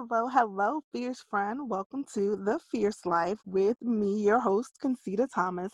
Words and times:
Hello, 0.00 0.28
hello, 0.28 0.80
fierce 0.92 1.24
friend. 1.28 1.68
Welcome 1.68 2.04
to 2.14 2.36
The 2.36 2.60
Fierce 2.70 3.04
Life 3.04 3.40
with 3.44 3.76
me, 3.82 4.22
your 4.22 4.38
host, 4.38 4.78
Concita 4.80 5.26
Thomas. 5.34 5.72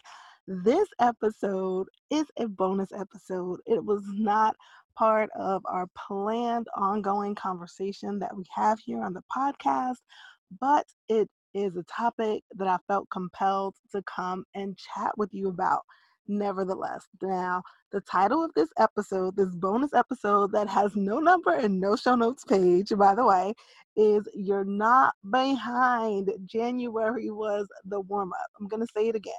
This 0.49 0.89
episode 0.99 1.89
is 2.11 2.25
a 2.39 2.49
bonus 2.49 2.91
episode. 2.99 3.61
It 3.67 3.85
was 3.85 4.03
not 4.07 4.57
part 4.97 5.29
of 5.39 5.61
our 5.67 5.87
planned 5.95 6.69
ongoing 6.75 7.35
conversation 7.35 8.19
that 8.21 8.35
we 8.35 8.45
have 8.55 8.79
here 8.79 9.03
on 9.03 9.13
the 9.13 9.21
podcast, 9.37 9.99
but 10.59 10.87
it 11.11 11.29
is 11.53 11.77
a 11.77 11.85
topic 11.85 12.45
that 12.55 12.67
I 12.67 12.79
felt 12.89 13.11
compelled 13.11 13.75
to 13.93 14.03
come 14.05 14.47
and 14.55 14.75
chat 14.79 15.13
with 15.19 15.35
you 15.35 15.49
about 15.49 15.83
nevertheless. 16.27 17.07
Now, 17.23 17.63
the 17.93 18.01
title 18.01 18.45
of 18.45 18.53
this 18.55 18.69
episode, 18.79 19.37
this 19.37 19.55
bonus 19.55 19.95
episode 19.95 20.53
that 20.53 20.69
has 20.69 20.97
no 20.97 21.19
number 21.19 21.53
and 21.53 21.81
no 21.81 21.97
show 21.97 22.15
notes 22.15 22.45
page, 22.45 22.93
by 22.97 23.15
the 23.15 23.25
way, 23.25 23.55
is 23.97 24.29
You're 24.35 24.65
Not 24.65 25.15
Behind. 25.31 26.31
January 26.47 27.31
was 27.31 27.67
the 27.85 28.01
warm 28.01 28.33
up. 28.33 28.51
I'm 28.61 28.69
going 28.69 28.85
to 28.85 28.93
say 28.95 29.09
it 29.09 29.15
again. 29.15 29.35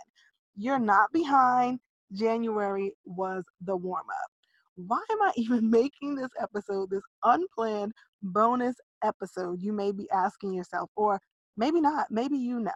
You're 0.56 0.80
not 0.80 1.12
behind. 1.12 1.80
January 2.14 2.94
was 3.06 3.44
the 3.62 3.76
warm 3.76 4.06
up. 4.10 4.32
Why 4.76 5.04
am 5.12 5.22
I 5.22 5.32
even 5.38 5.70
making 5.70 6.16
this 6.16 6.32
episode, 6.42 6.90
this 6.90 7.04
unplanned 7.24 7.94
bonus 8.22 8.76
episode? 9.04 9.62
You 9.62 9.74
may 9.74 9.92
be 9.92 10.10
asking 10.12 10.54
yourself, 10.54 10.90
or 10.96 11.20
maybe 11.58 11.82
not, 11.82 12.08
maybe 12.10 12.38
you 12.38 12.60
know. 12.60 12.72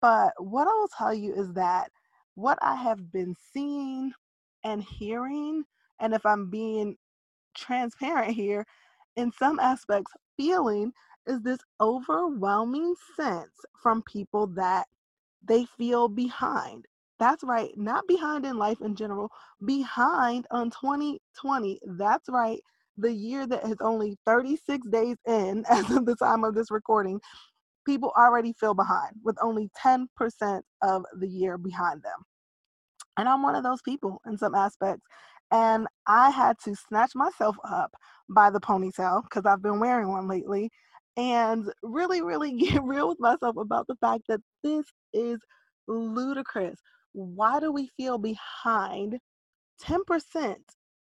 But 0.00 0.32
what 0.38 0.68
I 0.68 0.72
will 0.72 0.90
tell 0.96 1.14
you 1.14 1.34
is 1.34 1.52
that 1.54 1.90
what 2.34 2.58
I 2.62 2.76
have 2.76 3.12
been 3.12 3.34
seeing 3.52 4.12
and 4.64 4.82
hearing, 4.82 5.64
and 6.00 6.14
if 6.14 6.24
I'm 6.26 6.50
being 6.50 6.96
transparent 7.56 8.34
here, 8.34 8.66
in 9.16 9.32
some 9.32 9.60
aspects, 9.60 10.12
feeling 10.36 10.92
is 11.26 11.40
this 11.42 11.60
overwhelming 11.80 12.94
sense 13.16 13.52
from 13.82 14.02
people 14.02 14.48
that 14.48 14.86
they 15.46 15.66
feel 15.78 16.08
behind. 16.08 16.86
That's 17.18 17.44
right, 17.44 17.70
not 17.76 18.06
behind 18.08 18.44
in 18.44 18.58
life 18.58 18.80
in 18.80 18.96
general, 18.96 19.30
behind 19.64 20.46
on 20.50 20.70
2020. 20.70 21.80
That's 21.98 22.28
right, 22.28 22.60
the 22.98 23.12
year 23.12 23.46
that 23.46 23.64
is 23.64 23.76
only 23.80 24.18
36 24.26 24.88
days 24.88 25.16
in 25.26 25.64
as 25.70 25.90
of 25.90 26.06
the 26.06 26.16
time 26.16 26.44
of 26.44 26.54
this 26.54 26.70
recording 26.70 27.20
people 27.86 28.12
already 28.16 28.54
feel 28.54 28.74
behind 28.74 29.12
with 29.24 29.36
only 29.42 29.70
10% 29.84 30.06
of 30.82 31.04
the 31.18 31.28
year 31.28 31.58
behind 31.58 32.02
them. 32.02 32.24
And 33.16 33.28
I'm 33.28 33.42
one 33.42 33.54
of 33.54 33.62
those 33.62 33.82
people 33.82 34.20
in 34.26 34.36
some 34.38 34.54
aspects. 34.54 35.04
And 35.50 35.86
I 36.06 36.30
had 36.30 36.56
to 36.64 36.74
snatch 36.74 37.12
myself 37.14 37.56
up 37.68 37.92
by 38.28 38.50
the 38.50 38.60
ponytail 38.60 39.22
because 39.22 39.46
I've 39.46 39.62
been 39.62 39.78
wearing 39.78 40.08
one 40.08 40.26
lately 40.26 40.70
and 41.16 41.70
really, 41.82 42.22
really 42.22 42.52
get 42.56 42.82
real 42.82 43.08
with 43.08 43.20
myself 43.20 43.56
about 43.56 43.86
the 43.86 43.96
fact 43.96 44.24
that 44.28 44.40
this 44.62 44.86
is 45.12 45.38
ludicrous. 45.86 46.80
Why 47.12 47.60
do 47.60 47.70
we 47.70 47.90
feel 47.96 48.18
behind 48.18 49.18
10% 49.82 50.56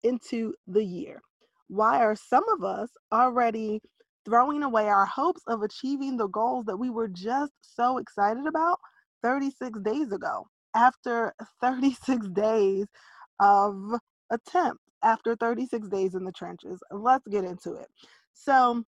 into 0.03 0.55
the 0.67 0.85
year? 0.85 1.21
Why 1.69 2.01
are 2.03 2.17
some 2.17 2.45
of 2.49 2.65
us 2.65 2.89
already 3.13 3.81
throwing 4.25 4.63
away 4.63 4.89
our 4.89 5.07
hopes 5.07 5.43
of 5.47 5.63
achieving 5.63 6.17
the 6.17 6.29
goals 6.29 6.65
that 6.67 6.77
we 6.77 6.91
were 6.91 7.09
just 7.09 7.53
so 7.61 7.99
excited 7.99 8.47
about 8.47 8.79
36 9.23 9.81
days 9.81 10.13
ago 10.13 10.47
after 10.75 11.35
36 11.61 12.29
days 12.29 12.87
of 13.41 13.95
attempt 14.31 14.81
after 15.03 15.37
36 15.37 15.89
days 15.89 16.15
in 16.15 16.25
the 16.25 16.33
trenches 16.33 16.81
let's 16.91 17.27
get 17.29 17.45
into 17.45 17.75
it 17.75 17.87
so 18.35 18.83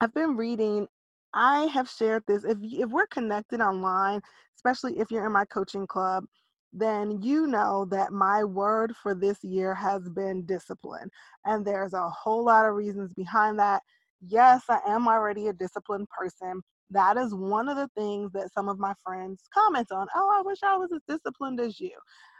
i've 0.00 0.14
been 0.14 0.36
reading 0.36 0.86
i 1.34 1.62
have 1.66 1.88
shared 1.88 2.22
this 2.26 2.44
if 2.44 2.56
if 2.62 2.90
we're 2.90 3.06
connected 3.06 3.60
online 3.60 4.20
especially 4.56 4.98
if 4.98 5.10
you're 5.10 5.26
in 5.26 5.32
my 5.32 5.44
coaching 5.46 5.86
club 5.86 6.24
then 6.72 7.22
you 7.22 7.46
know 7.46 7.86
that 7.90 8.12
my 8.12 8.44
word 8.44 8.94
for 9.02 9.14
this 9.14 9.38
year 9.42 9.74
has 9.74 10.08
been 10.10 10.44
discipline 10.46 11.08
and 11.44 11.64
there's 11.64 11.92
a 11.94 12.08
whole 12.10 12.44
lot 12.44 12.66
of 12.66 12.74
reasons 12.74 13.12
behind 13.14 13.58
that 13.58 13.82
yes, 14.26 14.62
I 14.68 14.80
am 14.88 15.08
already 15.08 15.48
a 15.48 15.52
disciplined 15.52 16.08
person. 16.10 16.62
That 16.90 17.16
is 17.16 17.34
one 17.34 17.68
of 17.68 17.76
the 17.76 17.88
things 17.96 18.32
that 18.32 18.52
some 18.52 18.68
of 18.68 18.78
my 18.78 18.94
friends 19.04 19.42
comment 19.52 19.88
on. 19.92 20.06
Oh, 20.14 20.34
I 20.34 20.42
wish 20.42 20.58
I 20.62 20.76
was 20.76 20.90
as 20.92 21.02
disciplined 21.06 21.60
as 21.60 21.78
you. 21.78 21.92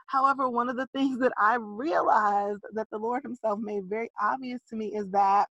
However, 0.06 0.48
one 0.48 0.70
of 0.70 0.76
the 0.76 0.88
things 0.94 1.18
that 1.20 1.32
I 1.38 1.56
realized 1.56 2.62
that 2.72 2.88
the 2.90 2.98
Lord 2.98 3.22
Himself 3.22 3.58
made 3.60 3.84
very 3.84 4.10
obvious 4.20 4.60
to 4.70 4.76
me 4.76 4.94
is 4.94 5.10
that 5.10 5.48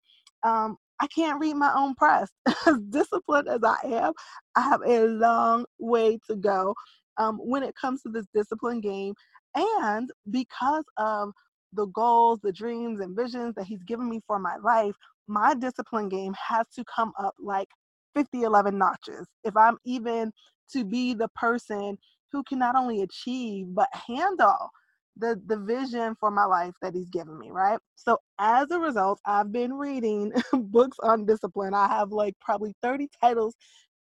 um, 0.45 0.77
I 1.01 1.09
can't 1.09 1.41
read 1.41 1.57
my 1.57 1.73
own 1.75 1.95
press. 1.95 2.31
as 2.67 2.79
disciplined 2.91 3.49
as 3.49 3.61
I 3.65 3.79
am, 3.85 4.13
I 4.55 4.61
have 4.61 4.81
a 4.87 5.07
long 5.07 5.65
way 5.79 6.19
to 6.29 6.37
go 6.37 6.75
um, 7.19 7.39
when 7.39 7.65
it 7.65 7.75
comes 7.75 8.03
to 8.03 8.11
this 8.11 8.27
discipline 8.33 8.81
game. 8.81 9.15
And 9.57 10.11
because 10.31 10.85
of 10.97 11.33
the 11.73 11.87
goals, 11.87 12.39
the 12.43 12.53
dreams, 12.53 13.01
and 13.01 13.17
visions 13.17 13.55
that 13.57 13.67
He's 13.67 13.83
given 13.83 14.09
me 14.09 14.21
for 14.27 14.39
my 14.39 14.57
life, 14.63 14.95
my 15.27 15.55
discipline 15.55 16.09
game 16.09 16.35
has 16.35 16.67
to 16.77 16.85
come 16.85 17.13
up 17.19 17.35
like 17.41 17.69
50, 18.15 18.43
11 18.43 18.79
notches. 18.79 19.27
If 19.45 19.57
I'm 19.57 19.79
even 19.85 20.33
to 20.73 20.85
be 20.85 21.15
the 21.15 21.29
person 21.37 21.99
who 22.33 22.43
can 22.43 22.59
not 22.59 22.77
only 22.77 23.03
achieve, 23.03 23.67
but 23.71 23.89
handle 23.93 24.71
the, 25.17 25.41
the 25.47 25.59
vision 25.59 26.17
for 26.19 26.31
my 26.31 26.45
life 26.45 26.75
that 26.83 26.95
he's 26.95 27.09
given 27.11 27.39
me, 27.39 27.51
right? 27.51 27.79
So 27.95 28.19
as 28.39 28.71
a 28.71 28.79
result, 28.81 29.21
I've 29.27 29.53
been 29.53 29.75
reading 29.75 30.33
books 30.53 30.99
on 31.03 31.27
discipline. 31.27 31.75
I 31.75 31.87
have 31.89 32.11
like 32.11 32.35
probably 32.41 32.75
30 32.83 33.09
titles 33.21 33.55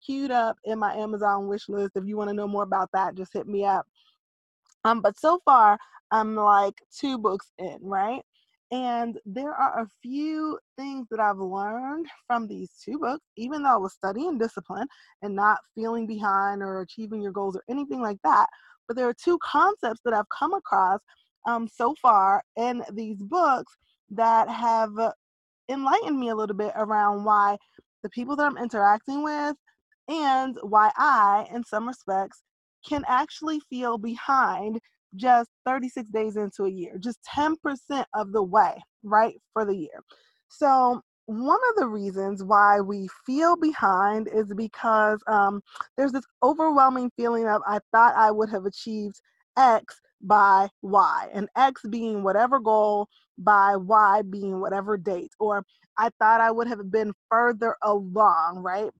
queued 0.04 0.30
up 0.30 0.56
in 0.64 0.78
my 0.78 0.94
Amazon 0.94 1.46
wish 1.48 1.68
list. 1.68 1.92
If 1.96 2.04
you 2.06 2.16
want 2.16 2.30
to 2.30 2.34
know 2.36 2.48
more 2.48 2.64
about 2.64 2.90
that, 2.92 3.14
just 3.14 3.32
hit 3.32 3.46
me 3.46 3.64
up. 3.64 3.86
Um, 4.84 5.00
but 5.00 5.18
so 5.18 5.40
far, 5.44 5.78
I'm 6.10 6.34
like 6.34 6.74
two 6.98 7.18
books 7.18 7.50
in, 7.58 7.78
right? 7.82 8.22
And 8.72 9.18
there 9.24 9.52
are 9.52 9.80
a 9.80 9.88
few 10.02 10.58
things 10.76 11.06
that 11.10 11.20
I've 11.20 11.38
learned 11.38 12.06
from 12.26 12.46
these 12.46 12.70
two 12.84 12.98
books, 12.98 13.24
even 13.36 13.62
though 13.62 13.74
I 13.74 13.76
was 13.76 13.92
studying 13.92 14.38
discipline 14.38 14.88
and 15.22 15.36
not 15.36 15.58
feeling 15.74 16.06
behind 16.06 16.62
or 16.62 16.80
achieving 16.80 17.22
your 17.22 17.32
goals 17.32 17.56
or 17.56 17.62
anything 17.68 18.00
like 18.00 18.18
that. 18.24 18.46
But 18.88 18.96
there 18.96 19.08
are 19.08 19.14
two 19.14 19.38
concepts 19.42 20.00
that 20.04 20.14
I've 20.14 20.28
come 20.36 20.54
across 20.54 21.00
um, 21.46 21.68
so 21.68 21.94
far 22.00 22.42
in 22.56 22.82
these 22.92 23.22
books 23.22 23.76
that 24.10 24.48
have 24.48 24.92
enlightened 25.68 26.18
me 26.18 26.30
a 26.30 26.34
little 26.34 26.56
bit 26.56 26.72
around 26.74 27.24
why 27.24 27.56
the 28.02 28.10
people 28.10 28.36
that 28.36 28.46
I'm 28.46 28.58
interacting 28.58 29.22
with 29.22 29.56
and 30.08 30.58
why 30.62 30.90
I, 30.96 31.46
in 31.52 31.64
some 31.64 31.86
respects, 31.86 32.42
can 32.86 33.04
actually 33.08 33.60
feel 33.70 33.98
behind 33.98 34.78
just 35.16 35.50
36 35.66 36.10
days 36.10 36.36
into 36.36 36.64
a 36.64 36.70
year, 36.70 36.96
just 36.98 37.18
10% 37.36 37.56
of 38.14 38.32
the 38.32 38.42
way, 38.42 38.74
right, 39.02 39.36
for 39.52 39.64
the 39.64 39.76
year. 39.76 40.02
So, 40.48 41.00
one 41.26 41.58
of 41.70 41.76
the 41.76 41.86
reasons 41.86 42.44
why 42.44 42.80
we 42.80 43.08
feel 43.24 43.56
behind 43.56 44.28
is 44.28 44.52
because 44.54 45.20
um, 45.26 45.62
there's 45.96 46.12
this 46.12 46.26
overwhelming 46.42 47.10
feeling 47.16 47.48
of 47.48 47.62
I 47.66 47.78
thought 47.92 48.14
I 48.14 48.30
would 48.30 48.50
have 48.50 48.66
achieved 48.66 49.20
X 49.56 50.00
by 50.20 50.68
Y, 50.82 51.28
and 51.32 51.48
X 51.56 51.82
being 51.88 52.22
whatever 52.22 52.58
goal 52.58 53.08
by 53.38 53.76
Y 53.76 54.22
being 54.28 54.60
whatever 54.60 54.96
date, 54.98 55.30
or 55.40 55.64
I 55.98 56.10
thought 56.18 56.40
I 56.40 56.50
would 56.50 56.68
have 56.68 56.90
been 56.90 57.12
further 57.30 57.76
along, 57.82 58.58
right? 58.58 58.90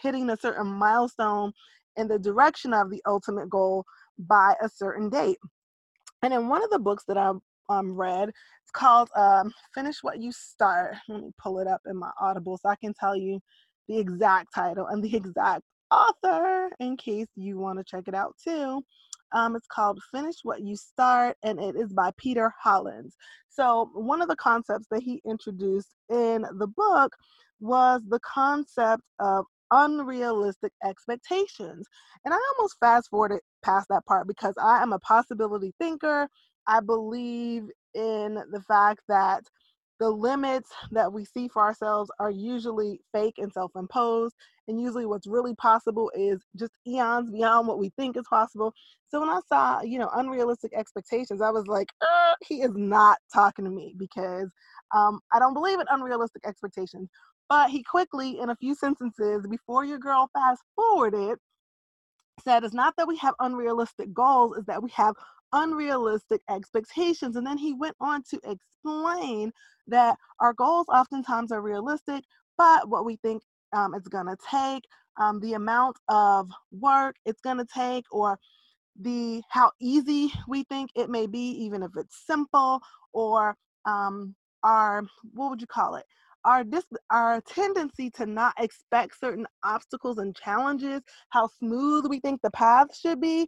Hitting 0.00 0.30
a 0.30 0.36
certain 0.36 0.66
milestone 0.66 1.52
in 1.96 2.08
the 2.08 2.18
direction 2.18 2.72
of 2.72 2.90
the 2.90 3.02
ultimate 3.06 3.48
goal 3.50 3.84
by 4.18 4.54
a 4.62 4.68
certain 4.68 5.10
date. 5.10 5.38
And 6.24 6.32
in 6.32 6.48
one 6.48 6.64
of 6.64 6.70
the 6.70 6.78
books 6.78 7.04
that 7.08 7.18
I 7.18 7.32
um, 7.68 7.94
read, 7.94 8.30
it's 8.30 8.70
called 8.72 9.10
um, 9.14 9.52
Finish 9.74 9.98
What 10.00 10.22
You 10.22 10.32
Start. 10.32 10.94
Let 11.06 11.20
me 11.20 11.30
pull 11.38 11.58
it 11.58 11.66
up 11.66 11.82
in 11.86 11.98
my 11.98 12.10
Audible 12.18 12.56
so 12.56 12.70
I 12.70 12.76
can 12.76 12.94
tell 12.98 13.14
you 13.14 13.40
the 13.88 13.98
exact 13.98 14.54
title 14.54 14.86
and 14.86 15.04
the 15.04 15.14
exact 15.14 15.64
author 15.90 16.70
in 16.80 16.96
case 16.96 17.26
you 17.36 17.58
want 17.58 17.78
to 17.78 17.84
check 17.84 18.04
it 18.08 18.14
out 18.14 18.34
too. 18.42 18.82
Um, 19.32 19.54
it's 19.54 19.66
called 19.66 20.00
Finish 20.14 20.36
What 20.44 20.62
You 20.62 20.76
Start, 20.76 21.36
and 21.42 21.60
it 21.60 21.76
is 21.76 21.92
by 21.92 22.10
Peter 22.16 22.54
Hollins. 22.58 23.16
So, 23.50 23.90
one 23.92 24.22
of 24.22 24.28
the 24.28 24.36
concepts 24.36 24.86
that 24.92 25.02
he 25.02 25.20
introduced 25.26 25.90
in 26.08 26.46
the 26.58 26.68
book 26.68 27.14
was 27.60 28.00
the 28.08 28.20
concept 28.20 29.02
of 29.18 29.44
unrealistic 29.74 30.72
expectations. 30.84 31.86
And 32.24 32.32
I 32.32 32.38
almost 32.56 32.76
fast 32.80 33.10
forwarded 33.10 33.40
past 33.62 33.88
that 33.90 34.06
part 34.06 34.28
because 34.28 34.54
I 34.62 34.82
am 34.82 34.92
a 34.92 35.00
possibility 35.00 35.74
thinker. 35.80 36.28
I 36.66 36.80
believe 36.80 37.64
in 37.94 38.36
the 38.52 38.62
fact 38.66 39.02
that 39.08 39.44
the 40.00 40.10
limits 40.10 40.70
that 40.92 41.12
we 41.12 41.24
see 41.24 41.48
for 41.48 41.62
ourselves 41.62 42.10
are 42.18 42.30
usually 42.30 43.00
fake 43.12 43.36
and 43.38 43.52
self 43.52 43.72
imposed. 43.76 44.34
And 44.68 44.80
usually, 44.80 45.06
what's 45.06 45.26
really 45.26 45.54
possible 45.56 46.10
is 46.14 46.40
just 46.56 46.72
eons 46.86 47.30
beyond 47.30 47.68
what 47.68 47.78
we 47.78 47.90
think 47.98 48.16
is 48.16 48.24
possible. 48.28 48.74
So, 49.08 49.20
when 49.20 49.28
I 49.28 49.40
saw, 49.48 49.82
you 49.82 49.98
know, 49.98 50.10
unrealistic 50.14 50.72
expectations, 50.74 51.42
I 51.42 51.50
was 51.50 51.66
like, 51.66 51.88
uh, 52.00 52.34
he 52.46 52.62
is 52.62 52.72
not 52.74 53.18
talking 53.32 53.64
to 53.66 53.70
me 53.70 53.94
because 53.98 54.50
um, 54.94 55.20
I 55.32 55.38
don't 55.38 55.54
believe 55.54 55.80
in 55.80 55.86
unrealistic 55.90 56.42
expectations. 56.46 57.08
But 57.48 57.70
he 57.70 57.82
quickly, 57.82 58.38
in 58.40 58.50
a 58.50 58.56
few 58.56 58.74
sentences 58.74 59.46
before 59.48 59.84
your 59.84 59.98
girl 59.98 60.30
fast 60.32 60.62
forwarded, 60.74 61.38
said 62.42 62.64
it's 62.64 62.74
not 62.74 62.94
that 62.96 63.08
we 63.08 63.16
have 63.18 63.34
unrealistic 63.40 64.12
goals, 64.12 64.56
is 64.56 64.64
that 64.66 64.82
we 64.82 64.90
have 64.90 65.14
unrealistic 65.52 66.40
expectations. 66.50 67.36
And 67.36 67.46
then 67.46 67.58
he 67.58 67.72
went 67.72 67.96
on 68.00 68.22
to 68.30 68.40
explain 68.44 69.52
that 69.86 70.16
our 70.40 70.52
goals 70.52 70.86
oftentimes 70.88 71.52
are 71.52 71.62
realistic, 71.62 72.24
but 72.58 72.88
what 72.88 73.04
we 73.04 73.16
think 73.16 73.42
um, 73.72 73.94
it's 73.94 74.08
going 74.08 74.26
to 74.26 74.36
take, 74.50 74.84
um, 75.18 75.40
the 75.40 75.54
amount 75.54 75.96
of 76.08 76.50
work 76.72 77.16
it's 77.24 77.40
going 77.40 77.58
to 77.58 77.66
take, 77.72 78.04
or 78.10 78.38
the 79.00 79.42
how 79.48 79.72
easy 79.80 80.32
we 80.48 80.64
think 80.64 80.90
it 80.94 81.10
may 81.10 81.26
be, 81.26 81.50
even 81.64 81.82
if 81.82 81.90
it's 81.96 82.26
simple, 82.26 82.80
or 83.12 83.56
um, 83.84 84.34
our 84.62 85.04
what 85.32 85.50
would 85.50 85.60
you 85.60 85.66
call 85.66 85.96
it? 85.96 86.04
Our 86.44 86.64
dis- 86.64 86.84
our 87.10 87.40
tendency 87.42 88.10
to 88.12 88.26
not 88.26 88.54
expect 88.58 89.18
certain 89.18 89.46
obstacles 89.64 90.18
and 90.18 90.36
challenges, 90.36 91.00
how 91.30 91.48
smooth 91.58 92.06
we 92.08 92.20
think 92.20 92.42
the 92.42 92.50
path 92.50 92.94
should 92.96 93.20
be, 93.20 93.46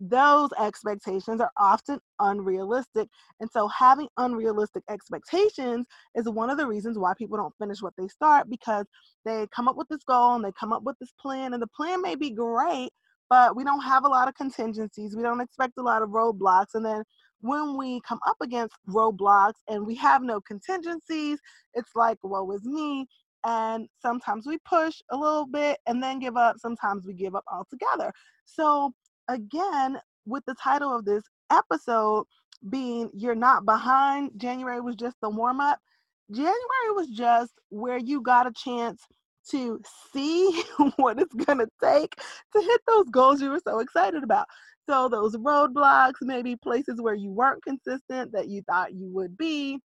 those 0.00 0.50
expectations 0.60 1.40
are 1.40 1.50
often 1.58 2.00
unrealistic. 2.20 3.08
And 3.40 3.50
so, 3.50 3.68
having 3.68 4.08
unrealistic 4.18 4.82
expectations 4.90 5.86
is 6.14 6.28
one 6.28 6.50
of 6.50 6.58
the 6.58 6.66
reasons 6.66 6.98
why 6.98 7.12
people 7.16 7.38
don't 7.38 7.54
finish 7.58 7.80
what 7.80 7.94
they 7.96 8.08
start 8.08 8.50
because 8.50 8.86
they 9.24 9.46
come 9.54 9.68
up 9.68 9.76
with 9.76 9.88
this 9.88 10.04
goal 10.04 10.34
and 10.34 10.44
they 10.44 10.52
come 10.58 10.72
up 10.72 10.82
with 10.82 10.96
this 11.00 11.12
plan, 11.20 11.54
and 11.54 11.62
the 11.62 11.68
plan 11.68 12.02
may 12.02 12.14
be 12.14 12.30
great, 12.30 12.90
but 13.30 13.56
we 13.56 13.64
don't 13.64 13.82
have 13.82 14.04
a 14.04 14.08
lot 14.08 14.28
of 14.28 14.34
contingencies. 14.34 15.16
We 15.16 15.22
don't 15.22 15.40
expect 15.40 15.74
a 15.78 15.82
lot 15.82 16.02
of 16.02 16.10
roadblocks. 16.10 16.74
And 16.74 16.84
then 16.84 17.04
when 17.44 17.76
we 17.76 18.00
come 18.08 18.20
up 18.26 18.38
against 18.42 18.74
roadblocks 18.88 19.60
and 19.68 19.86
we 19.86 19.94
have 19.96 20.22
no 20.22 20.40
contingencies, 20.40 21.38
it's 21.74 21.90
like, 21.94 22.16
woe 22.22 22.50
is 22.52 22.64
me. 22.64 23.06
And 23.44 23.86
sometimes 24.00 24.46
we 24.46 24.56
push 24.64 25.02
a 25.10 25.16
little 25.16 25.46
bit 25.46 25.76
and 25.86 26.02
then 26.02 26.20
give 26.20 26.38
up. 26.38 26.56
Sometimes 26.58 27.04
we 27.06 27.12
give 27.12 27.34
up 27.34 27.44
altogether. 27.52 28.14
So, 28.46 28.94
again, 29.28 29.98
with 30.24 30.42
the 30.46 30.54
title 30.54 30.96
of 30.96 31.04
this 31.04 31.22
episode 31.52 32.24
being 32.70 33.10
You're 33.12 33.34
Not 33.34 33.66
Behind, 33.66 34.30
January 34.38 34.80
was 34.80 34.96
just 34.96 35.16
the 35.20 35.28
warm 35.28 35.60
up. 35.60 35.78
January 36.32 36.92
was 36.94 37.08
just 37.08 37.52
where 37.68 37.98
you 37.98 38.22
got 38.22 38.46
a 38.46 38.52
chance 38.52 39.02
to 39.50 39.82
see 40.14 40.62
what 40.96 41.20
it's 41.20 41.34
going 41.34 41.58
to 41.58 41.68
take 41.82 42.14
to 42.54 42.62
hit 42.62 42.80
those 42.86 43.10
goals 43.10 43.42
you 43.42 43.50
were 43.50 43.60
so 43.62 43.80
excited 43.80 44.24
about. 44.24 44.46
So, 44.88 45.08
those 45.08 45.36
roadblocks, 45.36 46.14
maybe 46.20 46.56
places 46.56 47.00
where 47.00 47.14
you 47.14 47.30
weren't 47.30 47.62
consistent 47.64 48.32
that 48.32 48.48
you 48.48 48.62
thought 48.68 48.94
you 48.94 49.08
would 49.12 49.36
be, 49.36 49.78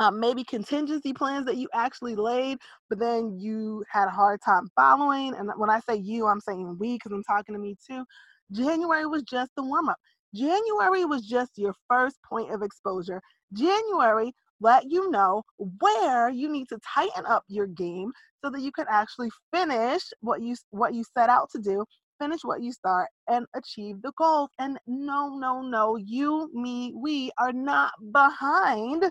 um, 0.00 0.20
maybe 0.20 0.44
contingency 0.44 1.12
plans 1.12 1.46
that 1.46 1.56
you 1.56 1.68
actually 1.74 2.14
laid, 2.14 2.58
but 2.88 2.98
then 2.98 3.38
you 3.38 3.84
had 3.90 4.06
a 4.06 4.12
hard 4.12 4.40
time 4.44 4.68
following. 4.76 5.34
And 5.34 5.50
when 5.56 5.70
I 5.70 5.80
say 5.80 5.96
you, 5.96 6.26
I'm 6.26 6.40
saying 6.40 6.76
we 6.78 6.94
because 6.94 7.12
I'm 7.12 7.24
talking 7.24 7.54
to 7.54 7.60
me 7.60 7.76
too. 7.88 8.04
January 8.52 9.06
was 9.06 9.22
just 9.22 9.50
the 9.56 9.64
warm 9.64 9.88
up. 9.88 9.98
January 10.34 11.04
was 11.04 11.26
just 11.26 11.52
your 11.56 11.74
first 11.88 12.16
point 12.28 12.52
of 12.52 12.62
exposure. 12.62 13.20
January 13.52 14.32
let 14.60 14.90
you 14.90 15.10
know 15.10 15.42
where 15.80 16.28
you 16.28 16.50
need 16.50 16.68
to 16.68 16.78
tighten 16.94 17.24
up 17.26 17.44
your 17.48 17.66
game 17.66 18.12
so 18.44 18.50
that 18.50 18.60
you 18.60 18.72
can 18.72 18.86
actually 18.90 19.30
finish 19.52 20.02
what 20.20 20.42
you 20.42 20.54
what 20.70 20.94
you 20.94 21.04
set 21.16 21.30
out 21.30 21.48
to 21.50 21.60
do 21.60 21.84
finish 22.18 22.42
what 22.42 22.62
you 22.62 22.72
start 22.72 23.08
and 23.28 23.46
achieve 23.54 24.02
the 24.02 24.12
goals 24.16 24.50
and 24.58 24.78
no 24.86 25.36
no 25.36 25.62
no 25.62 25.96
you 25.96 26.50
me 26.54 26.92
we 26.96 27.30
are 27.38 27.52
not 27.52 27.92
behind 28.12 29.10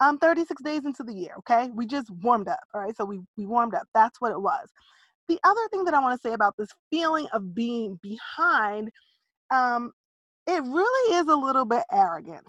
um 0.00 0.18
36 0.18 0.62
days 0.62 0.84
into 0.84 1.02
the 1.02 1.14
year 1.14 1.34
okay? 1.38 1.68
We 1.74 1.86
just 1.86 2.10
warmed 2.10 2.48
up 2.48 2.60
all 2.74 2.80
right? 2.80 2.96
So 2.96 3.04
we 3.04 3.20
we 3.36 3.46
warmed 3.46 3.74
up. 3.74 3.86
That's 3.94 4.20
what 4.20 4.32
it 4.32 4.40
was. 4.40 4.68
The 5.28 5.38
other 5.44 5.68
thing 5.70 5.84
that 5.84 5.94
i 5.94 6.00
want 6.00 6.20
to 6.20 6.28
say 6.28 6.34
about 6.34 6.54
this 6.58 6.70
feeling 6.90 7.26
of 7.32 7.54
being 7.54 7.98
behind 8.02 8.90
um 9.50 9.92
it 10.46 10.62
really 10.62 11.16
is 11.16 11.28
a 11.28 11.36
little 11.36 11.64
bit 11.64 11.84
arrogant 11.92 12.46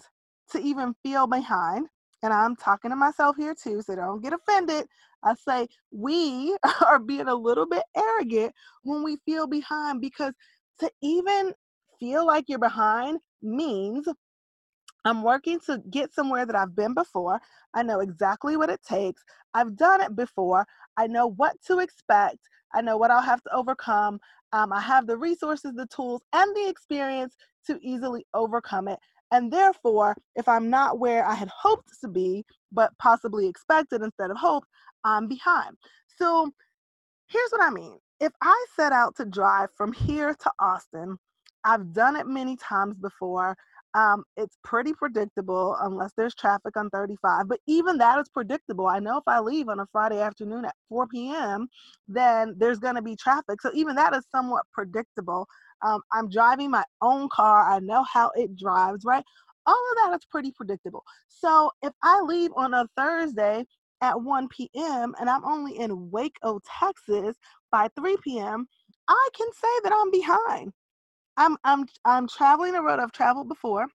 to 0.51 0.59
even 0.61 0.95
feel 1.03 1.27
behind 1.27 1.87
and 2.23 2.33
I'm 2.33 2.55
talking 2.55 2.89
to 2.89 2.95
myself 2.95 3.35
here 3.35 3.53
too, 3.53 3.81
so 3.81 3.95
don't 3.95 4.23
get 4.23 4.33
offended. 4.33 4.87
I 5.23 5.35
say 5.35 5.67
we 5.91 6.55
are 6.85 6.99
being 6.99 7.27
a 7.27 7.35
little 7.35 7.65
bit 7.67 7.83
arrogant 7.95 8.53
when 8.83 9.03
we 9.03 9.17
feel 9.25 9.47
behind 9.47 10.01
because 10.01 10.33
to 10.79 10.91
even 11.01 11.53
feel 11.99 12.25
like 12.25 12.45
you're 12.47 12.59
behind 12.59 13.19
means 13.41 14.07
I'm 15.05 15.23
working 15.23 15.59
to 15.67 15.81
get 15.89 16.13
somewhere 16.13 16.45
that 16.45 16.55
I've 16.55 16.75
been 16.75 16.93
before. 16.93 17.39
I 17.73 17.83
know 17.83 17.99
exactly 17.99 18.55
what 18.57 18.69
it 18.69 18.81
takes. 18.87 19.21
I've 19.53 19.75
done 19.75 20.01
it 20.01 20.15
before. 20.15 20.65
I 20.97 21.07
know 21.07 21.27
what 21.27 21.55
to 21.67 21.79
expect. 21.79 22.39
I 22.73 22.81
know 22.81 22.97
what 22.97 23.11
I'll 23.11 23.21
have 23.21 23.43
to 23.43 23.53
overcome. 23.53 24.19
Um, 24.53 24.71
I 24.71 24.79
have 24.81 25.07
the 25.07 25.17
resources, 25.17 25.73
the 25.75 25.87
tools, 25.87 26.21
and 26.33 26.55
the 26.55 26.69
experience 26.69 27.35
to 27.67 27.77
easily 27.81 28.25
overcome 28.33 28.87
it. 28.87 28.99
And 29.31 29.51
therefore, 29.51 30.15
if 30.35 30.47
I'm 30.47 30.69
not 30.69 30.99
where 30.99 31.25
I 31.25 31.33
had 31.33 31.49
hoped 31.49 31.89
to 32.01 32.07
be, 32.07 32.45
but 32.71 32.91
possibly 32.99 33.47
expected 33.47 34.01
instead 34.01 34.29
of 34.29 34.37
hoped, 34.37 34.67
I'm 35.03 35.27
behind. 35.27 35.77
So 36.17 36.51
here's 37.27 37.51
what 37.51 37.61
I 37.61 37.69
mean. 37.69 37.97
If 38.19 38.31
I 38.41 38.65
set 38.75 38.93
out 38.93 39.15
to 39.17 39.25
drive 39.25 39.69
from 39.75 39.93
here 39.93 40.33
to 40.33 40.51
Austin, 40.59 41.17
I've 41.65 41.93
done 41.93 42.15
it 42.15 42.27
many 42.27 42.57
times 42.57 42.95
before. 42.97 43.55
Um, 43.95 44.23
it's 44.37 44.57
pretty 44.63 44.93
predictable 44.93 45.77
unless 45.81 46.13
there's 46.17 46.33
traffic 46.33 46.75
on 46.77 46.89
35, 46.89 47.47
but 47.47 47.59
even 47.67 47.97
that 47.99 48.19
is 48.19 48.27
predictable. 48.29 48.87
I 48.87 48.99
know 48.99 49.17
if 49.17 49.23
I 49.27 49.39
leave 49.39 49.69
on 49.69 49.79
a 49.79 49.85
Friday 49.91 50.19
afternoon 50.19 50.65
at 50.65 50.75
4 50.89 51.07
p.m., 51.07 51.67
then 52.07 52.55
there's 52.57 52.79
going 52.79 52.95
to 52.95 53.03
be 53.03 53.15
traffic. 53.15 53.61
So 53.61 53.71
even 53.73 53.95
that 53.95 54.15
is 54.15 54.25
somewhat 54.31 54.63
predictable. 54.73 55.47
Um, 55.83 56.01
I'm 56.11 56.29
driving 56.29 56.71
my 56.71 56.83
own 57.01 57.29
car. 57.29 57.69
I 57.69 57.79
know 57.79 58.03
how 58.11 58.31
it 58.35 58.55
drives, 58.57 59.05
right? 59.05 59.23
All 59.65 59.73
of 59.91 59.97
that 60.11 60.17
is 60.17 60.25
pretty 60.29 60.51
predictable. 60.51 61.03
So 61.29 61.71
if 61.83 61.93
I 62.01 62.21
leave 62.21 62.51
on 62.55 62.73
a 62.73 62.87
Thursday 62.97 63.65
at 64.03 64.21
1 64.21 64.49
p.m. 64.49 65.15
and 65.19 65.29
I'm 65.29 65.45
only 65.45 65.79
in 65.79 66.11
Waco, 66.11 66.59
Texas 66.79 67.37
by 67.71 67.87
3 67.97 68.17
p.m., 68.23 68.67
I 69.07 69.29
can 69.35 69.47
say 69.53 69.69
that 69.83 69.93
I'm 69.93 70.11
behind. 70.11 70.73
I'm 71.37 71.57
I'm 71.63 71.85
I'm 72.05 72.27
traveling 72.27 72.75
a 72.75 72.83
road 72.83 72.99
I've 72.99 73.13
traveled 73.13 73.49
before, 73.49 73.87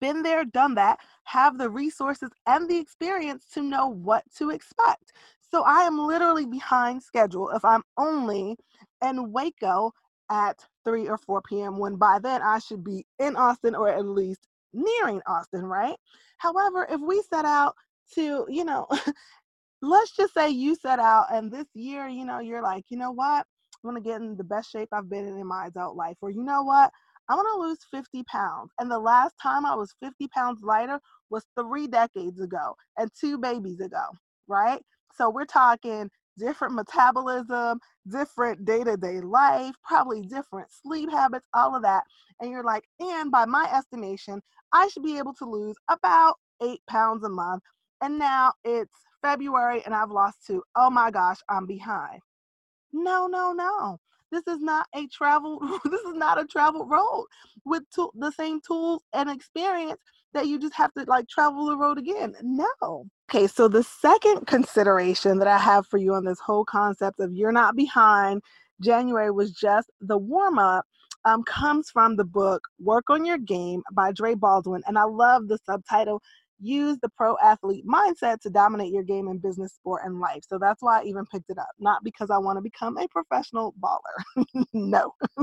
been 0.00 0.22
there, 0.22 0.44
done 0.44 0.74
that, 0.76 1.00
have 1.24 1.58
the 1.58 1.70
resources 1.70 2.30
and 2.46 2.70
the 2.70 2.78
experience 2.78 3.46
to 3.54 3.62
know 3.62 3.88
what 3.88 4.24
to 4.38 4.50
expect. 4.50 5.12
So 5.50 5.62
I 5.64 5.82
am 5.82 5.98
literally 5.98 6.46
behind 6.46 7.02
schedule 7.02 7.50
if 7.50 7.64
I'm 7.64 7.84
only 7.98 8.56
in 9.04 9.32
Waco 9.32 9.92
at 10.30 10.58
3 10.84 11.08
or 11.08 11.18
4 11.18 11.42
p.m. 11.48 11.78
when 11.78 11.96
by 11.96 12.18
then 12.22 12.42
I 12.42 12.58
should 12.60 12.84
be 12.84 13.06
in 13.18 13.36
Austin 13.36 13.74
or 13.74 13.88
at 13.88 14.06
least 14.06 14.48
nearing 14.72 15.22
Austin, 15.26 15.64
right? 15.64 15.96
However, 16.38 16.86
if 16.90 17.00
we 17.00 17.22
set 17.32 17.44
out 17.44 17.74
to, 18.14 18.46
you 18.48 18.64
know, 18.64 18.86
let's 19.82 20.12
just 20.16 20.34
say 20.34 20.50
you 20.50 20.74
set 20.76 20.98
out 20.98 21.26
and 21.32 21.50
this 21.52 21.66
year, 21.74 22.08
you 22.08 22.24
know, 22.24 22.40
you're 22.40 22.62
like, 22.62 22.84
you 22.88 22.96
know 22.96 23.12
what? 23.12 23.46
I 23.84 23.88
want 23.88 23.96
to 23.96 24.02
get 24.02 24.20
in 24.20 24.36
the 24.36 24.44
best 24.44 24.70
shape 24.70 24.88
I've 24.92 25.10
been 25.10 25.26
in 25.26 25.38
in 25.38 25.46
my 25.46 25.66
adult 25.66 25.96
life. 25.96 26.16
Or 26.22 26.30
you 26.30 26.44
know 26.44 26.62
what? 26.62 26.90
I 27.28 27.34
want 27.34 27.48
to 27.54 27.60
lose 27.60 27.78
50 27.90 28.24
pounds. 28.24 28.70
And 28.78 28.90
the 28.90 28.98
last 28.98 29.34
time 29.42 29.66
I 29.66 29.74
was 29.74 29.94
50 30.02 30.28
pounds 30.28 30.60
lighter 30.62 31.00
was 31.30 31.44
three 31.58 31.86
decades 31.86 32.40
ago 32.40 32.76
and 32.98 33.10
two 33.18 33.38
babies 33.38 33.80
ago, 33.80 34.02
right? 34.48 34.80
So 35.16 35.30
we're 35.30 35.44
talking 35.46 36.10
different 36.38 36.74
metabolism, 36.74 37.78
different 38.08 38.64
day 38.64 38.84
to 38.84 38.96
day 38.96 39.20
life, 39.20 39.74
probably 39.84 40.22
different 40.22 40.68
sleep 40.70 41.10
habits, 41.10 41.46
all 41.54 41.74
of 41.74 41.82
that. 41.82 42.04
And 42.40 42.50
you're 42.50 42.64
like, 42.64 42.84
and 43.00 43.30
by 43.30 43.44
my 43.46 43.68
estimation, 43.74 44.40
I 44.72 44.88
should 44.88 45.02
be 45.02 45.18
able 45.18 45.34
to 45.34 45.44
lose 45.44 45.76
about 45.90 46.34
eight 46.62 46.80
pounds 46.88 47.24
a 47.24 47.28
month. 47.28 47.62
And 48.02 48.18
now 48.18 48.52
it's 48.64 48.92
February 49.22 49.82
and 49.86 49.94
I've 49.94 50.10
lost 50.10 50.44
two. 50.46 50.62
Oh 50.76 50.90
my 50.90 51.10
gosh, 51.10 51.38
I'm 51.48 51.66
behind. 51.66 52.20
No, 52.92 53.28
no, 53.28 53.52
no. 53.52 53.98
This 54.32 54.42
is 54.48 54.60
not 54.60 54.86
a 54.94 55.06
travel. 55.06 55.60
this 55.84 56.00
is 56.00 56.14
not 56.14 56.40
a 56.40 56.46
travel 56.46 56.86
road 56.86 57.26
with 57.64 57.84
to- 57.94 58.10
the 58.14 58.32
same 58.32 58.60
tools 58.60 59.02
and 59.14 59.30
experience 59.30 60.00
that 60.34 60.48
you 60.48 60.58
just 60.58 60.74
have 60.74 60.92
to 60.94 61.04
like 61.04 61.28
travel 61.28 61.66
the 61.66 61.76
road 61.76 61.98
again. 61.98 62.34
No. 62.42 63.06
Okay, 63.30 63.46
so 63.46 63.68
the 63.68 63.84
second 63.84 64.46
consideration 64.46 65.38
that 65.38 65.48
I 65.48 65.58
have 65.58 65.86
for 65.86 65.98
you 65.98 66.14
on 66.14 66.24
this 66.24 66.40
whole 66.40 66.64
concept 66.64 67.20
of 67.20 67.32
you're 67.32 67.52
not 67.52 67.76
behind, 67.76 68.42
January 68.80 69.30
was 69.30 69.52
just 69.52 69.90
the 70.00 70.18
warm 70.18 70.58
up, 70.58 70.86
um, 71.24 71.42
comes 71.44 71.90
from 71.90 72.16
the 72.16 72.24
book 72.24 72.62
Work 72.80 73.10
on 73.10 73.24
Your 73.24 73.38
Game 73.38 73.82
by 73.92 74.12
Dre 74.12 74.34
Baldwin. 74.34 74.82
And 74.86 74.98
I 74.98 75.04
love 75.04 75.48
the 75.48 75.58
subtitle 75.64 76.20
use 76.62 76.98
the 77.02 77.08
pro 77.10 77.36
athlete 77.42 77.84
mindset 77.86 78.40
to 78.40 78.50
dominate 78.50 78.92
your 78.92 79.02
game 79.02 79.28
in 79.28 79.38
business, 79.38 79.74
sport, 79.74 80.02
and 80.04 80.20
life. 80.20 80.42
So 80.48 80.58
that's 80.58 80.82
why 80.82 81.00
I 81.00 81.04
even 81.04 81.26
picked 81.26 81.50
it 81.50 81.58
up. 81.58 81.70
Not 81.78 82.04
because 82.04 82.30
I 82.30 82.38
want 82.38 82.56
to 82.56 82.62
become 82.62 82.96
a 82.98 83.08
professional 83.08 83.74
baller. 83.82 84.46
no, 84.72 85.12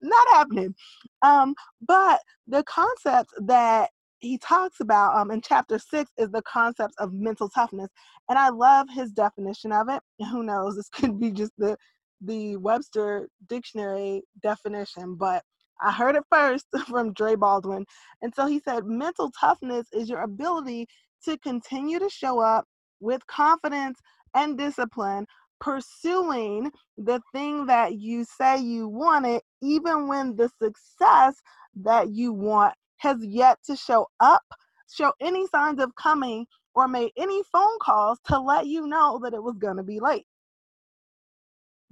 not 0.00 0.28
happening. 0.32 0.74
Um, 1.22 1.54
but 1.86 2.20
the 2.46 2.62
concept 2.64 3.30
that 3.46 3.90
he 4.20 4.38
talks 4.38 4.80
about 4.80 5.16
um, 5.16 5.30
in 5.30 5.40
chapter 5.40 5.78
six 5.78 6.10
is 6.18 6.30
the 6.30 6.42
concepts 6.42 6.94
of 6.98 7.12
mental 7.12 7.48
toughness 7.48 7.88
and 8.28 8.38
i 8.38 8.50
love 8.50 8.86
his 8.94 9.10
definition 9.12 9.72
of 9.72 9.88
it 9.88 10.02
who 10.30 10.42
knows 10.42 10.76
this 10.76 10.90
could 10.90 11.18
be 11.18 11.30
just 11.30 11.52
the 11.58 11.76
the 12.20 12.56
webster 12.56 13.28
dictionary 13.48 14.22
definition 14.42 15.14
but 15.14 15.42
i 15.82 15.92
heard 15.92 16.16
it 16.16 16.24
first 16.30 16.66
from 16.88 17.12
dre 17.12 17.34
baldwin 17.34 17.84
and 18.22 18.34
so 18.34 18.46
he 18.46 18.60
said 18.60 18.84
mental 18.86 19.30
toughness 19.38 19.86
is 19.92 20.08
your 20.08 20.22
ability 20.22 20.86
to 21.24 21.36
continue 21.38 21.98
to 21.98 22.08
show 22.08 22.40
up 22.40 22.64
with 23.00 23.26
confidence 23.26 23.98
and 24.34 24.58
discipline 24.58 25.26
pursuing 25.60 26.70
the 26.96 27.20
thing 27.32 27.66
that 27.66 27.98
you 27.98 28.24
say 28.24 28.58
you 28.58 28.88
wanted 28.88 29.42
even 29.62 30.08
when 30.08 30.34
the 30.36 30.50
success 30.60 31.34
that 31.74 32.10
you 32.10 32.32
want 32.32 32.74
has 32.96 33.16
yet 33.22 33.58
to 33.64 33.76
show 33.76 34.06
up, 34.20 34.42
show 34.90 35.12
any 35.20 35.46
signs 35.46 35.80
of 35.80 35.94
coming, 35.94 36.46
or 36.74 36.86
made 36.88 37.10
any 37.16 37.42
phone 37.52 37.78
calls 37.80 38.18
to 38.26 38.38
let 38.38 38.66
you 38.66 38.86
know 38.86 39.20
that 39.22 39.34
it 39.34 39.42
was 39.42 39.56
going 39.58 39.76
to 39.76 39.82
be 39.82 40.00
late. 40.00 40.26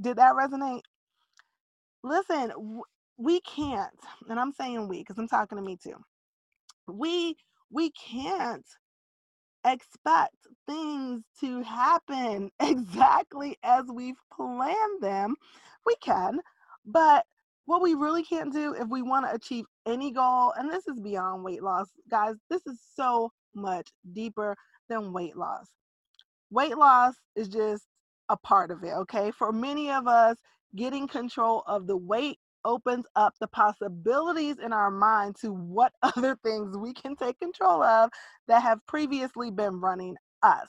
Did 0.01 0.17
that 0.17 0.35
resonate? 0.35 0.83
Listen, 2.05 2.53
we 3.19 3.41
can't, 3.41 3.91
and 4.31 4.39
I'm 4.39 4.53
saying 4.53 4.89
we 4.89 4.99
because 4.99 5.19
I'm 5.19 5.29
talking 5.29 5.59
to 5.59 5.65
me 5.65 5.77
too. 5.83 5.97
We 6.87 7.37
we 7.71 7.91
can't 7.91 8.67
expect 9.67 10.37
things 10.67 11.25
to 11.41 11.63
happen 11.63 12.51
exactly 12.61 13.59
as 13.63 13.85
we've 13.93 14.21
planned 14.35 15.03
them. 15.03 15.35
We 15.85 15.97
can, 16.03 16.41
but 16.87 17.27
what 17.67 17.83
we 17.83 17.95
really 17.95 18.23
can't 18.23 18.53
do 18.53 18.75
if 18.75 18.89
we 18.89 19.03
want 19.03 19.27
to 19.27 19.35
achieve 19.35 19.67
any 19.85 20.13
goal, 20.13 20.55
and 20.57 20.71
this 20.71 20.87
is 20.87 21.01
beyond 21.01 21.45
weight 21.45 21.63
loss, 21.63 21.89
guys, 22.11 22.37
this 22.49 22.67
is 22.67 22.79
so 22.95 23.31
much 23.55 23.89
deeper 24.15 24.57
than 24.89 25.13
weight 25.13 25.37
loss. 25.37 25.67
Weight 26.51 26.79
loss 26.79 27.15
is 27.37 27.49
just 27.49 27.85
a 28.31 28.37
part 28.39 28.71
of 28.71 28.85
it, 28.85 28.93
okay? 28.93 29.31
For 29.33 29.53
many 29.53 29.91
of 29.91 30.07
us, 30.07 30.39
getting 30.77 31.09
control 31.09 31.63
of 31.67 31.87
the 31.87 31.97
weight 31.97 32.39
opens 32.69 33.07
up 33.17 33.33
the 33.41 33.49
possibilities 33.49 34.57
in 34.63 34.75
our 34.75 34.91
mind 34.91 35.35
to 35.41 35.53
what 35.53 35.93
other 36.03 36.37
things 36.45 36.77
we 36.77 36.93
can 36.93 37.17
take 37.17 37.39
control 37.41 37.83
of 37.83 38.11
that 38.47 38.63
have 38.63 38.87
previously 38.87 39.51
been 39.51 39.81
running 39.81 40.15
us. 40.43 40.69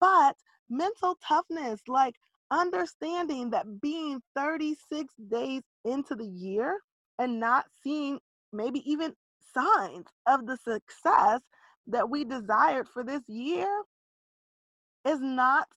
But 0.00 0.36
mental 0.68 1.16
toughness, 1.26 1.80
like 1.86 2.16
understanding 2.50 3.50
that 3.50 3.80
being 3.80 4.20
36 4.34 5.14
days 5.30 5.62
into 5.84 6.16
the 6.16 6.26
year 6.26 6.80
and 7.18 7.38
not 7.38 7.64
seeing 7.82 8.18
maybe 8.52 8.82
even 8.90 9.14
signs 9.54 10.06
of 10.26 10.46
the 10.46 10.56
success 10.56 11.40
that 11.86 12.10
we 12.10 12.24
desired 12.24 12.88
for 12.88 13.04
this 13.04 13.22
year 13.28 13.68
is 15.06 15.20
not 15.20 15.68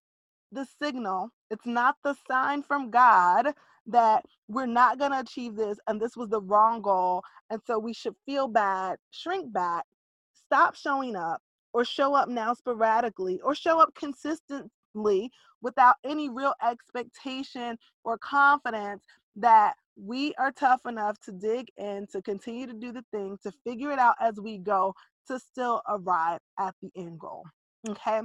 the 0.53 0.67
signal, 0.81 1.29
it's 1.49 1.65
not 1.65 1.95
the 2.03 2.15
sign 2.27 2.63
from 2.63 2.89
God 2.89 3.53
that 3.87 4.25
we're 4.47 4.65
not 4.65 4.99
going 4.99 5.11
to 5.11 5.19
achieve 5.19 5.55
this 5.55 5.77
and 5.87 5.99
this 5.99 6.15
was 6.15 6.29
the 6.29 6.41
wrong 6.41 6.81
goal. 6.81 7.23
And 7.49 7.61
so 7.65 7.79
we 7.79 7.93
should 7.93 8.15
feel 8.25 8.47
bad, 8.47 8.97
shrink 9.11 9.51
back, 9.51 9.85
stop 10.33 10.75
showing 10.75 11.15
up, 11.15 11.41
or 11.73 11.83
show 11.83 12.13
up 12.13 12.29
now 12.29 12.53
sporadically, 12.53 13.41
or 13.41 13.55
show 13.55 13.79
up 13.79 13.93
consistently 13.95 15.31
without 15.61 15.95
any 16.05 16.29
real 16.29 16.53
expectation 16.67 17.77
or 18.03 18.17
confidence 18.17 19.03
that 19.35 19.73
we 19.95 20.33
are 20.35 20.51
tough 20.51 20.81
enough 20.87 21.19
to 21.21 21.31
dig 21.31 21.67
in, 21.77 22.07
to 22.11 22.21
continue 22.21 22.67
to 22.67 22.73
do 22.73 22.91
the 22.91 23.03
thing, 23.11 23.37
to 23.43 23.51
figure 23.65 23.91
it 23.91 23.99
out 23.99 24.15
as 24.21 24.39
we 24.39 24.57
go, 24.57 24.93
to 25.27 25.39
still 25.39 25.81
arrive 25.87 26.39
at 26.59 26.75
the 26.81 26.91
end 26.95 27.19
goal. 27.19 27.43
Okay. 27.89 28.21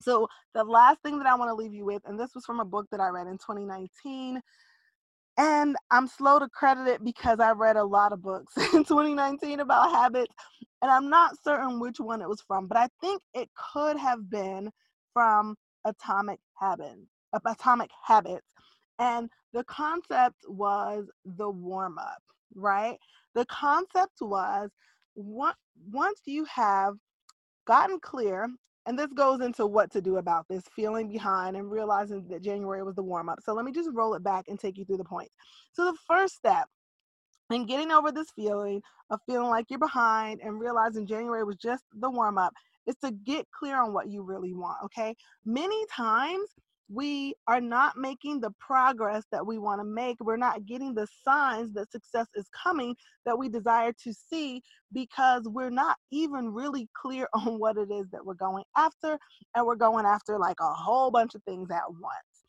So, 0.00 0.28
the 0.54 0.64
last 0.64 1.00
thing 1.02 1.18
that 1.18 1.26
I 1.26 1.34
want 1.34 1.50
to 1.50 1.54
leave 1.54 1.74
you 1.74 1.84
with, 1.84 2.02
and 2.06 2.18
this 2.18 2.34
was 2.34 2.44
from 2.44 2.60
a 2.60 2.64
book 2.64 2.86
that 2.90 3.00
I 3.00 3.08
read 3.08 3.26
in 3.26 3.38
2019. 3.38 4.40
And 5.38 5.76
I'm 5.90 6.06
slow 6.06 6.38
to 6.38 6.48
credit 6.48 6.86
it 6.86 7.04
because 7.04 7.40
I 7.40 7.52
read 7.52 7.76
a 7.76 7.84
lot 7.84 8.12
of 8.12 8.22
books 8.22 8.56
in 8.74 8.84
2019 8.84 9.60
about 9.60 9.90
habits, 9.90 10.34
and 10.82 10.90
I'm 10.90 11.08
not 11.08 11.42
certain 11.42 11.80
which 11.80 11.98
one 11.98 12.20
it 12.20 12.28
was 12.28 12.42
from, 12.42 12.66
but 12.66 12.76
I 12.76 12.88
think 13.00 13.22
it 13.34 13.48
could 13.72 13.96
have 13.96 14.28
been 14.28 14.70
from 15.14 15.56
Atomic 15.84 16.40
Habits. 16.58 17.06
Atomic 17.46 17.90
Habits. 18.04 18.46
And 18.98 19.30
the 19.52 19.64
concept 19.64 20.36
was 20.46 21.06
the 21.24 21.48
warm 21.48 21.98
up, 21.98 22.22
right? 22.54 22.98
The 23.34 23.46
concept 23.46 24.20
was 24.20 24.70
once 25.14 26.20
you 26.26 26.44
have 26.44 26.96
gotten 27.66 27.98
clear, 28.00 28.48
and 28.86 28.98
this 28.98 29.12
goes 29.12 29.40
into 29.40 29.66
what 29.66 29.90
to 29.92 30.00
do 30.00 30.16
about 30.16 30.46
this 30.48 30.64
feeling 30.74 31.08
behind 31.08 31.56
and 31.56 31.70
realizing 31.70 32.26
that 32.28 32.42
January 32.42 32.82
was 32.82 32.94
the 32.94 33.02
warm 33.02 33.28
up. 33.28 33.40
So 33.44 33.52
let 33.54 33.64
me 33.64 33.72
just 33.72 33.90
roll 33.92 34.14
it 34.14 34.22
back 34.22 34.46
and 34.48 34.58
take 34.58 34.78
you 34.78 34.84
through 34.84 34.98
the 34.98 35.04
points. 35.04 35.34
So 35.72 35.84
the 35.84 35.98
first 36.06 36.34
step 36.34 36.66
in 37.50 37.66
getting 37.66 37.90
over 37.90 38.10
this 38.10 38.30
feeling 38.30 38.80
of 39.10 39.20
feeling 39.26 39.48
like 39.48 39.66
you're 39.68 39.78
behind 39.78 40.40
and 40.40 40.58
realizing 40.60 41.06
January 41.06 41.44
was 41.44 41.56
just 41.56 41.84
the 41.98 42.10
warm 42.10 42.38
up 42.38 42.52
is 42.86 42.96
to 43.04 43.10
get 43.10 43.46
clear 43.50 43.80
on 43.80 43.92
what 43.92 44.08
you 44.08 44.22
really 44.22 44.54
want, 44.54 44.78
okay? 44.84 45.14
Many 45.44 45.84
times 45.94 46.48
we 46.92 47.34
are 47.46 47.60
not 47.60 47.96
making 47.96 48.40
the 48.40 48.50
progress 48.58 49.24
that 49.30 49.46
we 49.46 49.58
want 49.58 49.80
to 49.80 49.84
make. 49.84 50.16
We're 50.20 50.36
not 50.36 50.66
getting 50.66 50.92
the 50.92 51.06
signs 51.24 51.72
that 51.74 51.92
success 51.92 52.26
is 52.34 52.48
coming 52.50 52.96
that 53.24 53.38
we 53.38 53.48
desire 53.48 53.92
to 54.02 54.12
see 54.12 54.60
because 54.92 55.42
we're 55.46 55.70
not 55.70 55.96
even 56.10 56.52
really 56.52 56.88
clear 57.00 57.28
on 57.34 57.60
what 57.60 57.76
it 57.76 57.90
is 57.92 58.06
that 58.10 58.26
we're 58.26 58.34
going 58.34 58.64
after. 58.76 59.18
And 59.54 59.66
we're 59.66 59.76
going 59.76 60.04
after 60.04 60.36
like 60.38 60.58
a 60.60 60.72
whole 60.72 61.10
bunch 61.12 61.36
of 61.36 61.44
things 61.44 61.70
at 61.70 61.88
once. 61.88 62.44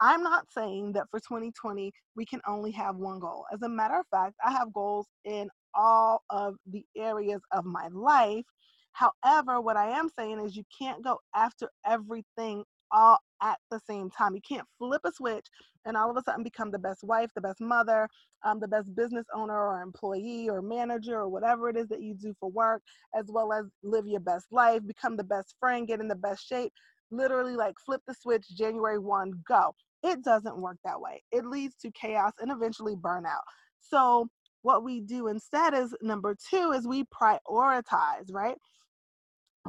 I'm 0.00 0.22
not 0.22 0.46
saying 0.50 0.94
that 0.94 1.06
for 1.10 1.20
2020 1.20 1.92
we 2.16 2.24
can 2.24 2.40
only 2.46 2.72
have 2.72 2.96
one 2.96 3.20
goal. 3.20 3.44
As 3.52 3.62
a 3.62 3.68
matter 3.68 4.00
of 4.00 4.06
fact, 4.10 4.34
I 4.44 4.52
have 4.52 4.72
goals 4.72 5.06
in 5.24 5.48
all 5.74 6.22
of 6.30 6.56
the 6.66 6.84
areas 6.96 7.42
of 7.52 7.64
my 7.64 7.88
life. 7.92 8.44
However, 8.92 9.60
what 9.60 9.76
I 9.76 9.98
am 9.98 10.08
saying 10.18 10.40
is 10.40 10.56
you 10.56 10.64
can't 10.76 11.04
go 11.04 11.18
after 11.34 11.68
everything 11.86 12.64
all 12.92 13.18
at 13.42 13.58
the 13.70 13.80
same 13.86 14.10
time. 14.10 14.34
You 14.34 14.40
can't 14.46 14.66
flip 14.78 15.02
a 15.04 15.12
switch 15.12 15.46
and 15.84 15.96
all 15.96 16.10
of 16.10 16.16
a 16.16 16.22
sudden 16.22 16.44
become 16.44 16.70
the 16.70 16.78
best 16.78 17.02
wife, 17.04 17.30
the 17.34 17.40
best 17.40 17.60
mother, 17.60 18.08
um, 18.44 18.60
the 18.60 18.68
best 18.68 18.94
business 18.94 19.26
owner 19.34 19.56
or 19.58 19.82
employee 19.82 20.48
or 20.48 20.62
manager 20.62 21.16
or 21.16 21.28
whatever 21.28 21.68
it 21.68 21.76
is 21.76 21.88
that 21.88 22.02
you 22.02 22.14
do 22.14 22.34
for 22.38 22.50
work, 22.50 22.82
as 23.14 23.26
well 23.28 23.52
as 23.52 23.66
live 23.82 24.06
your 24.06 24.20
best 24.20 24.46
life, 24.50 24.80
become 24.86 25.16
the 25.16 25.24
best 25.24 25.54
friend, 25.58 25.88
get 25.88 26.00
in 26.00 26.08
the 26.08 26.14
best 26.14 26.46
shape. 26.46 26.72
Literally, 27.10 27.56
like 27.56 27.74
flip 27.84 28.00
the 28.06 28.14
switch, 28.14 28.46
January 28.56 28.98
1, 28.98 29.32
go. 29.46 29.74
It 30.02 30.22
doesn't 30.24 30.58
work 30.58 30.78
that 30.84 31.00
way. 31.00 31.22
It 31.30 31.44
leads 31.44 31.76
to 31.76 31.90
chaos 31.92 32.32
and 32.40 32.50
eventually 32.50 32.96
burnout. 32.96 33.42
So, 33.80 34.28
what 34.62 34.84
we 34.84 35.00
do 35.00 35.26
instead 35.28 35.74
is 35.74 35.94
number 36.02 36.36
two 36.50 36.72
is 36.72 36.86
we 36.86 37.04
prioritize, 37.04 38.30
right? 38.30 38.56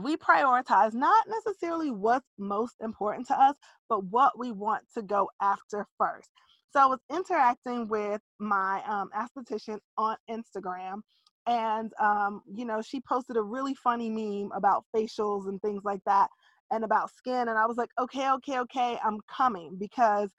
We 0.01 0.17
prioritize 0.17 0.93
not 0.93 1.25
necessarily 1.27 1.91
what's 1.91 2.27
most 2.37 2.75
important 2.81 3.27
to 3.27 3.39
us, 3.39 3.55
but 3.89 4.03
what 4.05 4.37
we 4.37 4.51
want 4.51 4.83
to 4.95 5.01
go 5.03 5.29
after 5.41 5.85
first. 5.97 6.29
So 6.71 6.79
I 6.79 6.85
was 6.87 6.99
interacting 7.11 7.87
with 7.87 8.21
my 8.39 8.81
um, 8.87 9.09
esthetician 9.15 9.77
on 9.97 10.17
Instagram, 10.29 11.01
and 11.45 11.91
um, 12.01 12.41
you 12.51 12.65
know 12.65 12.81
she 12.81 13.01
posted 13.01 13.37
a 13.37 13.41
really 13.41 13.75
funny 13.75 14.09
meme 14.09 14.51
about 14.55 14.85
facials 14.95 15.47
and 15.47 15.61
things 15.61 15.83
like 15.83 16.01
that, 16.05 16.29
and 16.71 16.83
about 16.83 17.11
skin. 17.15 17.47
And 17.47 17.57
I 17.59 17.67
was 17.67 17.77
like, 17.77 17.89
okay, 17.99 18.31
okay, 18.31 18.59
okay, 18.59 18.97
I'm 19.03 19.19
coming 19.29 19.77
because 19.79 20.29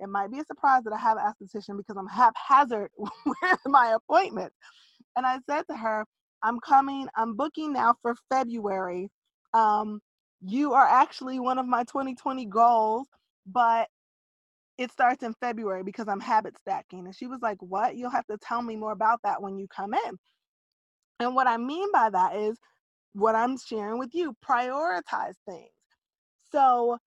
it 0.00 0.08
might 0.08 0.32
be 0.32 0.40
a 0.40 0.44
surprise 0.44 0.82
that 0.84 0.92
I 0.92 0.98
have 0.98 1.18
an 1.18 1.24
esthetician 1.24 1.76
because 1.76 1.96
I'm 1.96 2.08
haphazard 2.08 2.90
with 2.98 3.58
my 3.66 3.96
appointments. 3.96 4.56
And 5.16 5.24
I 5.24 5.38
said 5.48 5.62
to 5.70 5.76
her, 5.76 6.04
I'm 6.44 6.60
coming, 6.60 7.08
I'm 7.16 7.36
booking 7.36 7.72
now 7.72 7.96
for 8.02 8.14
February. 8.30 9.10
Um, 9.54 10.00
you 10.42 10.74
are 10.74 10.86
actually 10.86 11.40
one 11.40 11.58
of 11.58 11.66
my 11.66 11.84
2020 11.84 12.46
goals, 12.46 13.08
but 13.46 13.88
it 14.76 14.92
starts 14.92 15.22
in 15.22 15.34
February 15.40 15.82
because 15.82 16.06
I'm 16.06 16.20
habit 16.20 16.54
stacking. 16.58 17.06
And 17.06 17.16
she 17.16 17.26
was 17.26 17.40
like, 17.42 17.58
What? 17.60 17.96
You'll 17.96 18.10
have 18.10 18.26
to 18.26 18.36
tell 18.42 18.62
me 18.62 18.76
more 18.76 18.92
about 18.92 19.20
that 19.24 19.42
when 19.42 19.58
you 19.58 19.66
come 19.74 19.94
in. 19.94 20.18
And 21.20 21.34
what 21.34 21.46
I 21.46 21.56
mean 21.56 21.90
by 21.92 22.10
that 22.10 22.36
is 22.36 22.58
what 23.14 23.34
I'm 23.34 23.56
sharing 23.56 23.98
with 23.98 24.14
you 24.14 24.34
prioritize 24.46 25.36
things. 25.48 25.70
So, 26.52 26.98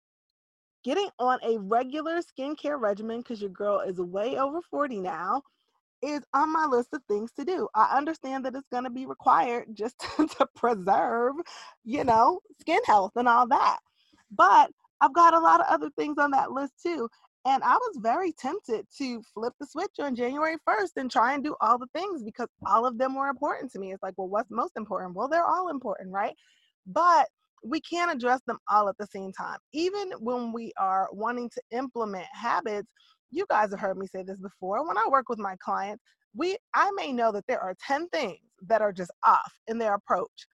getting 0.84 1.10
on 1.20 1.40
a 1.44 1.60
regular 1.60 2.22
skincare 2.22 2.80
regimen 2.80 3.20
because 3.20 3.42
your 3.42 3.52
girl 3.52 3.82
is 3.82 4.00
way 4.00 4.38
over 4.38 4.62
40 4.72 5.02
now 5.02 5.42
is 6.02 6.22
on 6.34 6.52
my 6.52 6.66
list 6.66 6.90
of 6.94 7.02
things 7.08 7.32
to 7.34 7.46
do. 7.46 7.68
I 7.76 7.98
understand 7.98 8.46
that 8.46 8.56
it's 8.56 8.68
going 8.72 8.84
to 8.84 8.90
be 8.90 9.06
required 9.06 9.68
just 9.74 9.96
to, 10.18 10.48
preserve, 10.56 11.36
you 11.84 12.04
know, 12.04 12.40
skin 12.60 12.80
health 12.86 13.14
and 13.16 13.28
all 13.28 13.48
that. 13.48 13.80
But 14.32 14.72
I've 15.02 15.14
got 15.14 15.34
a 15.34 15.40
lot 15.40 15.62
of 15.62 15.68
other 15.70 15.90
things 15.98 16.18
on 16.20 16.32
that 16.32 16.52
list 16.52 16.74
too. 16.84 17.10
And 17.46 17.64
I 17.64 17.76
was 17.76 18.00
very 18.02 18.34
tempted 18.34 18.86
to 18.98 19.22
flip 19.34 19.54
the 19.60 19.68
switch 19.68 20.00
on 20.00 20.16
January 20.16 20.58
1st 20.68 20.92
and 20.98 21.10
try 21.10 21.34
and 21.34 21.44
do 21.44 21.56
all 21.62 21.78
the 21.78 21.88
things 21.96 22.22
because 22.24 22.50
all 22.66 22.86
of 22.86 22.98
them 22.98 23.16
were 23.16 23.28
important 23.28 23.72
to 23.72 23.80
me. 23.80 23.94
It's 23.94 24.04
like, 24.04 24.16
well, 24.18 24.28
what's 24.28 24.52
most 24.52 24.74
important? 24.76 25.16
Well, 25.16 25.30
they're 25.30 25.46
all 25.46 25.70
important, 25.70 26.12
right? 26.12 26.36
But 26.86 27.28
we 27.64 27.80
can't 27.80 28.12
address 28.12 28.42
them 28.48 28.58
all 28.70 28.90
at 28.90 28.98
the 28.98 29.08
same 29.08 29.32
time. 29.32 29.60
Even 29.74 30.12
when 30.20 30.52
we 30.52 30.74
are 30.78 31.08
wanting 31.14 31.50
to 31.52 31.62
implement 31.72 32.26
habits, 32.34 32.90
you 33.32 33.46
guys 33.50 33.72
have 33.72 33.80
heard 33.80 33.98
me 33.98 34.08
say 34.08 34.24
this 34.24 34.40
before. 34.40 34.88
When 34.88 34.98
I 34.98 35.08
work 35.10 35.30
with 35.30 35.40
my 35.40 35.56
clients, 35.64 36.04
we 36.36 36.58
I 36.74 36.92
may 36.96 37.12
know 37.12 37.32
that 37.32 37.46
there 37.48 37.62
are 37.62 37.76
10 37.86 38.10
things 38.10 38.40
that 38.68 38.82
are 38.82 38.94
just 38.94 39.12
off 39.26 39.54
in 39.68 39.78
their 39.78 39.96
approach. 39.96 40.48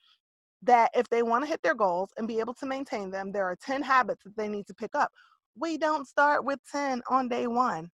That 0.63 0.91
if 0.95 1.09
they 1.09 1.23
want 1.23 1.43
to 1.43 1.49
hit 1.49 1.61
their 1.61 1.75
goals 1.75 2.09
and 2.17 2.27
be 2.27 2.39
able 2.39 2.53
to 2.55 2.65
maintain 2.65 3.11
them, 3.11 3.31
there 3.31 3.45
are 3.45 3.57
10 3.65 3.81
habits 3.81 4.23
that 4.23 4.37
they 4.37 4.47
need 4.47 4.65
to 4.67 4.73
pick 4.73 4.91
up. 4.95 5.11
We 5.55 5.77
don't 5.77 6.07
start 6.07 6.45
with 6.45 6.59
10 6.71 7.01
on 7.09 7.27
day 7.27 7.47
one. 7.47 7.89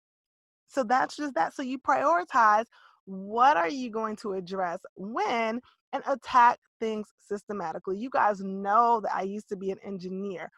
So 0.69 0.85
that's 0.85 1.17
just 1.17 1.35
that. 1.35 1.55
So 1.55 1.63
you 1.63 1.79
prioritize 1.79 2.67
what 3.07 3.57
are 3.57 3.71
you 3.71 3.91
going 3.91 4.17
to 4.17 4.35
address 4.35 4.81
when 4.97 5.61
and 5.93 6.03
attack 6.07 6.59
things 6.79 7.09
systematically. 7.27 7.97
You 7.99 8.11
guys 8.11 8.41
know 8.41 9.01
that 9.03 9.15
I 9.15 9.23
used 9.23 9.49
to 9.49 9.57
be 9.57 9.71
an 9.71 9.79
engineer. 9.85 10.51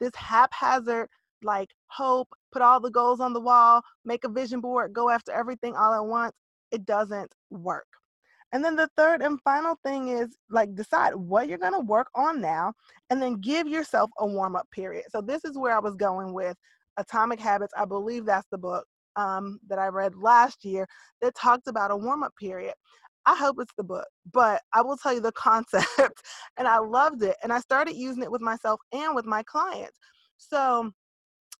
This 0.00 0.14
haphazard, 0.14 1.08
like 1.42 1.70
hope, 1.88 2.28
put 2.52 2.62
all 2.62 2.80
the 2.80 2.90
goals 2.90 3.20
on 3.20 3.32
the 3.32 3.40
wall, 3.40 3.82
make 4.04 4.24
a 4.24 4.28
vision 4.28 4.60
board, 4.60 4.92
go 4.92 5.10
after 5.10 5.32
everything 5.32 5.74
all 5.76 5.94
at 5.94 6.06
once, 6.06 6.34
it 6.70 6.84
doesn't 6.84 7.32
work. 7.50 7.86
And 8.52 8.64
then 8.64 8.76
the 8.76 8.88
third 8.96 9.20
and 9.20 9.40
final 9.42 9.76
thing 9.84 10.08
is 10.08 10.28
like 10.48 10.74
decide 10.74 11.14
what 11.14 11.48
you're 11.48 11.58
going 11.58 11.74
to 11.74 11.80
work 11.80 12.08
on 12.14 12.40
now 12.40 12.72
and 13.10 13.20
then 13.20 13.40
give 13.40 13.68
yourself 13.68 14.10
a 14.18 14.26
warm 14.26 14.56
up 14.56 14.66
period. 14.70 15.04
So 15.10 15.20
this 15.20 15.44
is 15.44 15.58
where 15.58 15.76
I 15.76 15.80
was 15.80 15.96
going 15.96 16.32
with 16.32 16.56
Atomic 16.96 17.40
Habits. 17.40 17.74
I 17.76 17.84
believe 17.84 18.24
that's 18.24 18.48
the 18.50 18.58
book 18.58 18.86
um, 19.16 19.58
that 19.68 19.78
I 19.78 19.88
read 19.88 20.14
last 20.16 20.64
year 20.64 20.86
that 21.20 21.34
talked 21.34 21.68
about 21.68 21.90
a 21.90 21.96
warm 21.96 22.22
up 22.22 22.32
period. 22.40 22.74
I 23.26 23.36
hope 23.36 23.56
it's 23.60 23.74
the 23.76 23.84
book, 23.84 24.06
but 24.32 24.62
I 24.72 24.80
will 24.80 24.96
tell 24.96 25.12
you 25.12 25.20
the 25.20 25.32
concept 25.36 26.22
and 26.56 26.66
I 26.66 26.78
loved 26.78 27.22
it. 27.22 27.36
And 27.42 27.52
I 27.52 27.60
started 27.60 27.96
using 27.96 28.22
it 28.22 28.32
with 28.32 28.40
myself 28.40 28.80
and 28.92 29.14
with 29.14 29.26
my 29.26 29.42
clients. 29.42 29.98
So 30.38 30.90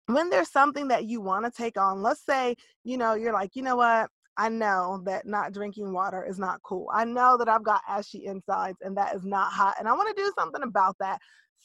when 0.09 0.31
there's 0.31 0.51
something 0.51 0.89
that 0.89 1.05
you 1.05 1.21
want 1.21 1.45
to 1.45 1.51
take 1.51 1.79
on, 1.79 2.03
let's 2.03 2.25
say, 2.25 2.57
you 2.83 2.97
know, 2.97 3.15
you're 3.15 3.33
like, 3.33 3.55
you 3.55 3.63
know 3.63 3.77
what? 3.77 4.09
I 4.39 4.49
know 4.49 5.03
that 5.05 5.27
not 5.27 5.53
drinking 5.53 5.93
water 5.93 6.25
is 6.25 6.39
not 6.39 6.63
cool. 6.63 6.89
I 6.95 7.05
know 7.05 7.37
that 7.37 7.49
I've 7.49 7.65
got 7.65 7.83
ashy 7.87 8.25
insides 8.25 8.79
and 8.81 8.97
that 8.97 9.15
is 9.15 9.25
not 9.25 9.53
hot. 9.53 9.77
And 9.79 9.87
I 9.87 9.93
want 9.93 10.17
to 10.17 10.23
do 10.23 10.33
something 10.39 10.63
about 10.63 10.97
that. 11.01 11.19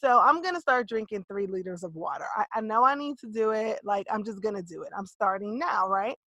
So 0.03 0.19
I'm 0.19 0.41
going 0.41 0.55
to 0.55 0.61
start 0.61 0.89
drinking 0.89 1.23
three 1.27 1.47
liters 1.47 1.83
of 1.83 1.95
water. 1.95 2.25
I, 2.35 2.45
I 2.55 2.61
know 2.61 2.83
I 2.83 2.95
need 2.95 3.17
to 3.19 3.27
do 3.27 3.51
it. 3.51 3.79
Like, 3.83 4.07
I'm 4.11 4.25
just 4.25 4.41
going 4.41 4.55
to 4.55 4.63
do 4.63 4.83
it. 4.83 4.89
I'm 4.97 5.05
starting 5.05 5.57
now, 5.57 5.87
right? 5.87 6.17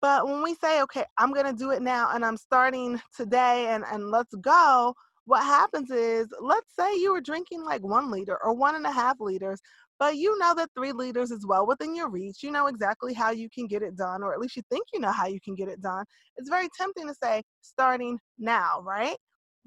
But 0.00 0.26
when 0.26 0.42
we 0.42 0.54
say, 0.54 0.80
okay, 0.82 1.04
I'm 1.18 1.34
going 1.34 1.44
to 1.44 1.52
do 1.52 1.72
it 1.72 1.82
now 1.82 2.10
and 2.14 2.24
I'm 2.24 2.38
starting 2.38 2.98
today 3.14 3.66
and, 3.66 3.84
and 3.92 4.10
let's 4.10 4.34
go, 4.40 4.94
what 5.28 5.42
happens 5.42 5.90
is, 5.90 6.28
let's 6.40 6.74
say 6.74 6.96
you 6.96 7.12
were 7.12 7.20
drinking 7.20 7.62
like 7.62 7.82
one 7.82 8.10
liter 8.10 8.38
or 8.42 8.54
one 8.54 8.76
and 8.76 8.86
a 8.86 8.90
half 8.90 9.20
liters, 9.20 9.60
but 9.98 10.16
you 10.16 10.38
know 10.38 10.54
that 10.54 10.70
three 10.74 10.92
liters 10.92 11.30
is 11.30 11.46
well 11.46 11.66
within 11.66 11.94
your 11.94 12.08
reach. 12.08 12.42
You 12.42 12.50
know 12.50 12.66
exactly 12.66 13.14
how 13.14 13.30
you 13.30 13.48
can 13.50 13.66
get 13.66 13.82
it 13.82 13.96
done, 13.96 14.22
or 14.22 14.32
at 14.32 14.40
least 14.40 14.56
you 14.56 14.62
think 14.70 14.86
you 14.92 15.00
know 15.00 15.12
how 15.12 15.26
you 15.26 15.40
can 15.40 15.54
get 15.54 15.68
it 15.68 15.80
done. 15.80 16.04
It's 16.36 16.48
very 16.48 16.68
tempting 16.76 17.08
to 17.08 17.14
say, 17.14 17.42
starting 17.62 18.18
now, 18.38 18.80
right? 18.82 19.16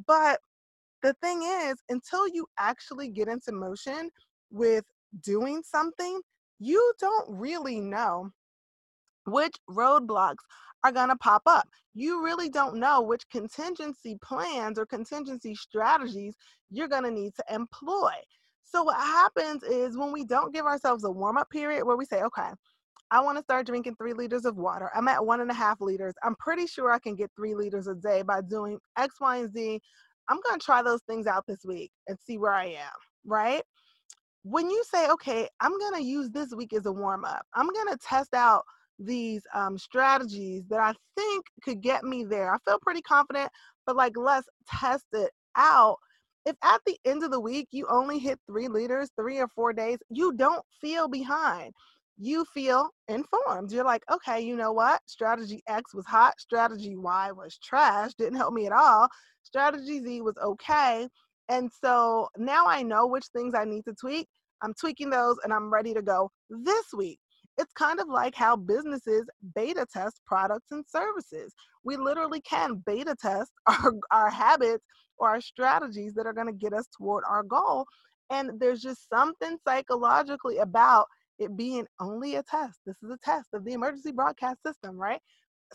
But 0.07 0.39
the 1.03 1.13
thing 1.21 1.43
is, 1.43 1.75
until 1.89 2.27
you 2.27 2.45
actually 2.59 3.09
get 3.09 3.27
into 3.27 3.51
motion 3.51 4.09
with 4.51 4.85
doing 5.23 5.63
something, 5.63 6.21
you 6.59 6.93
don't 6.99 7.27
really 7.29 7.79
know 7.79 8.31
which 9.25 9.55
roadblocks 9.69 10.43
are 10.83 10.91
going 10.91 11.09
to 11.09 11.15
pop 11.17 11.43
up. 11.45 11.67
You 11.93 12.23
really 12.23 12.49
don't 12.49 12.77
know 12.77 13.01
which 13.01 13.27
contingency 13.29 14.17
plans 14.23 14.79
or 14.79 14.85
contingency 14.85 15.55
strategies 15.55 16.35
you're 16.69 16.87
going 16.87 17.03
to 17.03 17.11
need 17.11 17.33
to 17.35 17.53
employ. 17.53 18.11
So, 18.63 18.83
what 18.83 18.97
happens 18.97 19.63
is 19.63 19.97
when 19.97 20.11
we 20.11 20.23
don't 20.23 20.53
give 20.53 20.65
ourselves 20.65 21.03
a 21.03 21.11
warm 21.11 21.37
up 21.37 21.49
period 21.49 21.85
where 21.85 21.97
we 21.97 22.05
say, 22.05 22.21
okay, 22.23 22.49
I 23.11 23.19
want 23.19 23.37
to 23.37 23.43
start 23.43 23.65
drinking 23.65 23.95
three 23.97 24.13
liters 24.13 24.45
of 24.45 24.55
water. 24.55 24.89
I'm 24.95 25.09
at 25.09 25.25
one 25.25 25.41
and 25.41 25.51
a 25.51 25.53
half 25.53 25.81
liters. 25.81 26.13
I'm 26.23 26.35
pretty 26.35 26.65
sure 26.65 26.91
I 26.91 26.99
can 26.99 27.15
get 27.15 27.29
three 27.35 27.53
liters 27.53 27.87
a 27.87 27.95
day 27.95 28.21
by 28.21 28.39
doing 28.41 28.79
X, 28.97 29.15
Y, 29.19 29.37
and 29.37 29.53
Z. 29.53 29.81
I'm 30.29 30.39
going 30.47 30.57
to 30.57 30.65
try 30.65 30.81
those 30.81 31.01
things 31.09 31.27
out 31.27 31.45
this 31.45 31.65
week 31.65 31.91
and 32.07 32.17
see 32.25 32.37
where 32.37 32.53
I 32.53 32.67
am, 32.67 32.93
right? 33.25 33.63
When 34.43 34.69
you 34.69 34.81
say, 34.89 35.09
okay, 35.09 35.49
I'm 35.59 35.77
going 35.77 35.95
to 35.95 36.03
use 36.03 36.29
this 36.29 36.53
week 36.55 36.71
as 36.73 36.85
a 36.85 36.91
warm 36.91 37.25
up, 37.25 37.45
I'm 37.53 37.67
going 37.67 37.89
to 37.89 37.97
test 37.97 38.33
out 38.33 38.63
these 38.97 39.43
um, 39.53 39.77
strategies 39.77 40.63
that 40.69 40.79
I 40.79 40.93
think 41.17 41.45
could 41.63 41.81
get 41.81 42.03
me 42.03 42.23
there. 42.23 42.53
I 42.53 42.57
feel 42.65 42.79
pretty 42.81 43.01
confident, 43.01 43.49
but 43.85 43.95
like 43.97 44.15
let's 44.15 44.47
test 44.67 45.05
it 45.11 45.31
out. 45.57 45.97
If 46.45 46.55
at 46.63 46.81
the 46.85 46.97
end 47.05 47.23
of 47.23 47.31
the 47.31 47.39
week 47.39 47.67
you 47.71 47.87
only 47.89 48.19
hit 48.19 48.39
three 48.47 48.67
liters, 48.67 49.09
three 49.19 49.39
or 49.39 49.47
four 49.47 49.73
days, 49.73 49.99
you 50.09 50.33
don't 50.33 50.63
feel 50.81 51.07
behind. 51.07 51.73
You 52.17 52.45
feel 52.53 52.89
informed. 53.07 53.71
You're 53.71 53.85
like, 53.85 54.03
okay, 54.11 54.41
you 54.41 54.55
know 54.55 54.71
what? 54.71 55.01
Strategy 55.05 55.61
X 55.67 55.93
was 55.93 56.05
hot. 56.05 56.33
Strategy 56.39 56.95
Y 56.95 57.31
was 57.31 57.57
trash. 57.63 58.13
Didn't 58.17 58.37
help 58.37 58.53
me 58.53 58.65
at 58.65 58.71
all. 58.71 59.07
Strategy 59.43 60.01
Z 60.01 60.21
was 60.21 60.35
okay. 60.43 61.07
And 61.49 61.69
so 61.83 62.29
now 62.37 62.65
I 62.67 62.83
know 62.83 63.07
which 63.07 63.25
things 63.33 63.53
I 63.55 63.65
need 63.65 63.85
to 63.85 63.93
tweak. 63.93 64.27
I'm 64.61 64.73
tweaking 64.79 65.09
those 65.09 65.37
and 65.43 65.51
I'm 65.53 65.71
ready 65.71 65.93
to 65.93 66.01
go 66.01 66.29
this 66.49 66.85
week. 66.95 67.19
It's 67.57 67.73
kind 67.73 67.99
of 67.99 68.07
like 68.07 68.35
how 68.35 68.55
businesses 68.55 69.25
beta 69.55 69.85
test 69.91 70.21
products 70.25 70.71
and 70.71 70.83
services. 70.87 71.53
We 71.83 71.97
literally 71.97 72.41
can 72.41 72.83
beta 72.85 73.15
test 73.19 73.51
our, 73.67 73.93
our 74.11 74.29
habits 74.29 74.85
or 75.17 75.29
our 75.29 75.41
strategies 75.41 76.13
that 76.15 76.25
are 76.25 76.33
going 76.33 76.47
to 76.47 76.53
get 76.53 76.73
us 76.73 76.87
toward 76.97 77.23
our 77.29 77.43
goal. 77.43 77.85
And 78.29 78.59
there's 78.59 78.81
just 78.81 79.09
something 79.09 79.57
psychologically 79.67 80.57
about 80.57 81.05
it 81.37 81.55
being 81.57 81.85
only 81.99 82.35
a 82.35 82.43
test. 82.43 82.79
This 82.85 82.95
is 83.03 83.09
a 83.11 83.17
test 83.23 83.49
of 83.53 83.65
the 83.65 83.73
emergency 83.73 84.11
broadcast 84.11 84.59
system, 84.65 84.97
right? 84.97 85.19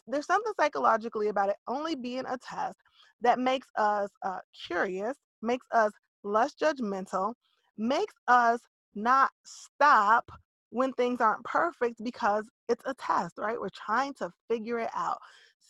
There's 0.07 0.27
something 0.27 0.53
psychologically 0.59 1.29
about 1.29 1.51
it 1.51 1.57
only 1.69 1.95
being 1.95 2.25
a 2.27 2.39
test 2.39 2.77
that 3.23 3.39
makes 3.39 3.67
us 3.77 4.11
uh, 4.25 4.39
curious, 4.67 5.17
makes 5.43 5.67
us 5.73 5.93
less 6.23 6.55
judgmental, 6.61 7.35
makes 7.79 8.15
us 8.29 8.61
not 8.95 9.31
stop 9.45 10.31
when 10.71 10.93
things 10.95 11.21
aren't 11.21 11.45
perfect 11.45 12.03
because 12.03 12.45
it's 12.69 12.83
a 12.87 12.95
test, 12.95 13.35
right? 13.39 13.61
We're 13.61 13.69
trying 13.71 14.15
to 14.15 14.31
figure 14.49 14.79
it 14.79 14.91
out. 14.95 15.19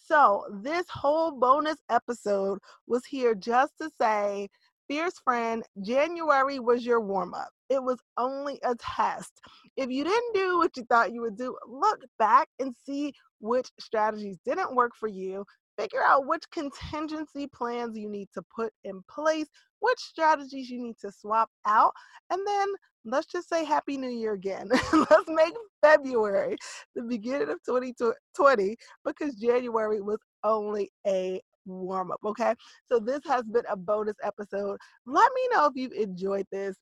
So, 0.07 0.45
this 0.63 0.87
whole 0.89 1.33
bonus 1.33 1.79
episode 1.91 2.59
was 2.87 3.05
here 3.05 3.35
just 3.35 3.73
to 3.81 3.91
say, 4.01 4.49
Fierce 4.89 5.19
Friend, 5.25 5.65
January 5.83 6.61
was 6.61 6.87
your 6.87 7.01
warm 7.01 7.35
up. 7.35 7.49
It 7.69 7.83
was 7.83 7.99
only 8.17 8.61
a 8.63 8.77
test. 8.77 9.33
If 9.77 9.91
you 9.91 10.05
didn't 10.05 10.35
do 10.35 10.59
what 10.59 10.77
you 10.77 10.85
thought 10.85 11.13
you 11.13 11.23
would 11.23 11.37
do, 11.37 11.57
look 11.67 12.01
back 12.21 12.49
and 12.61 12.75
see 12.85 13.13
which 13.41 13.69
strategies 13.81 14.39
didn't 14.45 14.77
work 14.77 14.93
for 14.95 15.09
you. 15.09 15.45
Figure 15.77 16.03
out 16.05 16.27
which 16.27 16.45
contingency 16.53 17.49
plans 17.49 17.99
you 17.99 18.09
need 18.09 18.29
to 18.35 18.43
put 18.55 18.73
in 18.85 19.03
place, 19.11 19.49
which 19.81 19.99
strategies 19.99 20.71
you 20.71 20.81
need 20.81 20.97
to 21.01 21.11
swap 21.11 21.51
out, 21.67 21.93
and 22.31 22.41
then 22.47 22.69
let's 23.07 23.27
just 23.27 23.49
say 23.49 23.65
Happy 23.65 23.97
New 23.97 24.11
Year 24.11 24.33
again. 24.33 24.69
let's 24.93 25.29
make 25.29 25.55
February 25.83 26.57
the 26.95 27.03
beginning 27.03 27.49
of 27.49 27.63
2020 27.65 28.77
because 29.05 29.35
January 29.37 30.01
was 30.01 30.19
only 30.45 30.91
a 31.07 31.41
warm 31.65 32.11
up. 32.11 32.21
Okay. 32.25 32.55
So 32.89 32.99
this 32.99 33.21
has 33.27 33.45
been 33.45 33.65
a 33.71 33.77
bonus 33.77 34.17
episode. 34.23 34.79
Let 35.07 35.31
me 35.35 35.49
know 35.53 35.67
if 35.67 35.73
you've 35.77 35.93
enjoyed 35.93 36.47
this. 36.51 36.77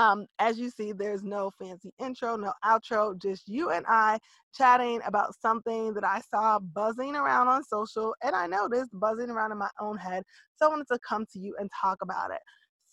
Um, 0.00 0.26
as 0.40 0.58
you 0.58 0.70
see, 0.70 0.90
there's 0.92 1.22
no 1.22 1.52
fancy 1.56 1.92
intro, 2.00 2.36
no 2.36 2.52
outro, 2.64 3.16
just 3.16 3.46
you 3.46 3.70
and 3.70 3.86
I 3.88 4.18
chatting 4.52 5.00
about 5.06 5.40
something 5.40 5.94
that 5.94 6.02
I 6.02 6.20
saw 6.32 6.58
buzzing 6.58 7.14
around 7.14 7.46
on 7.46 7.62
social 7.62 8.12
and 8.24 8.34
I 8.34 8.48
noticed 8.48 8.90
buzzing 8.92 9.30
around 9.30 9.52
in 9.52 9.58
my 9.58 9.70
own 9.80 9.96
head. 9.96 10.24
So 10.56 10.66
I 10.66 10.70
wanted 10.70 10.88
to 10.90 10.98
come 11.08 11.26
to 11.32 11.38
you 11.38 11.54
and 11.60 11.70
talk 11.80 11.98
about 12.02 12.32
it. 12.32 12.40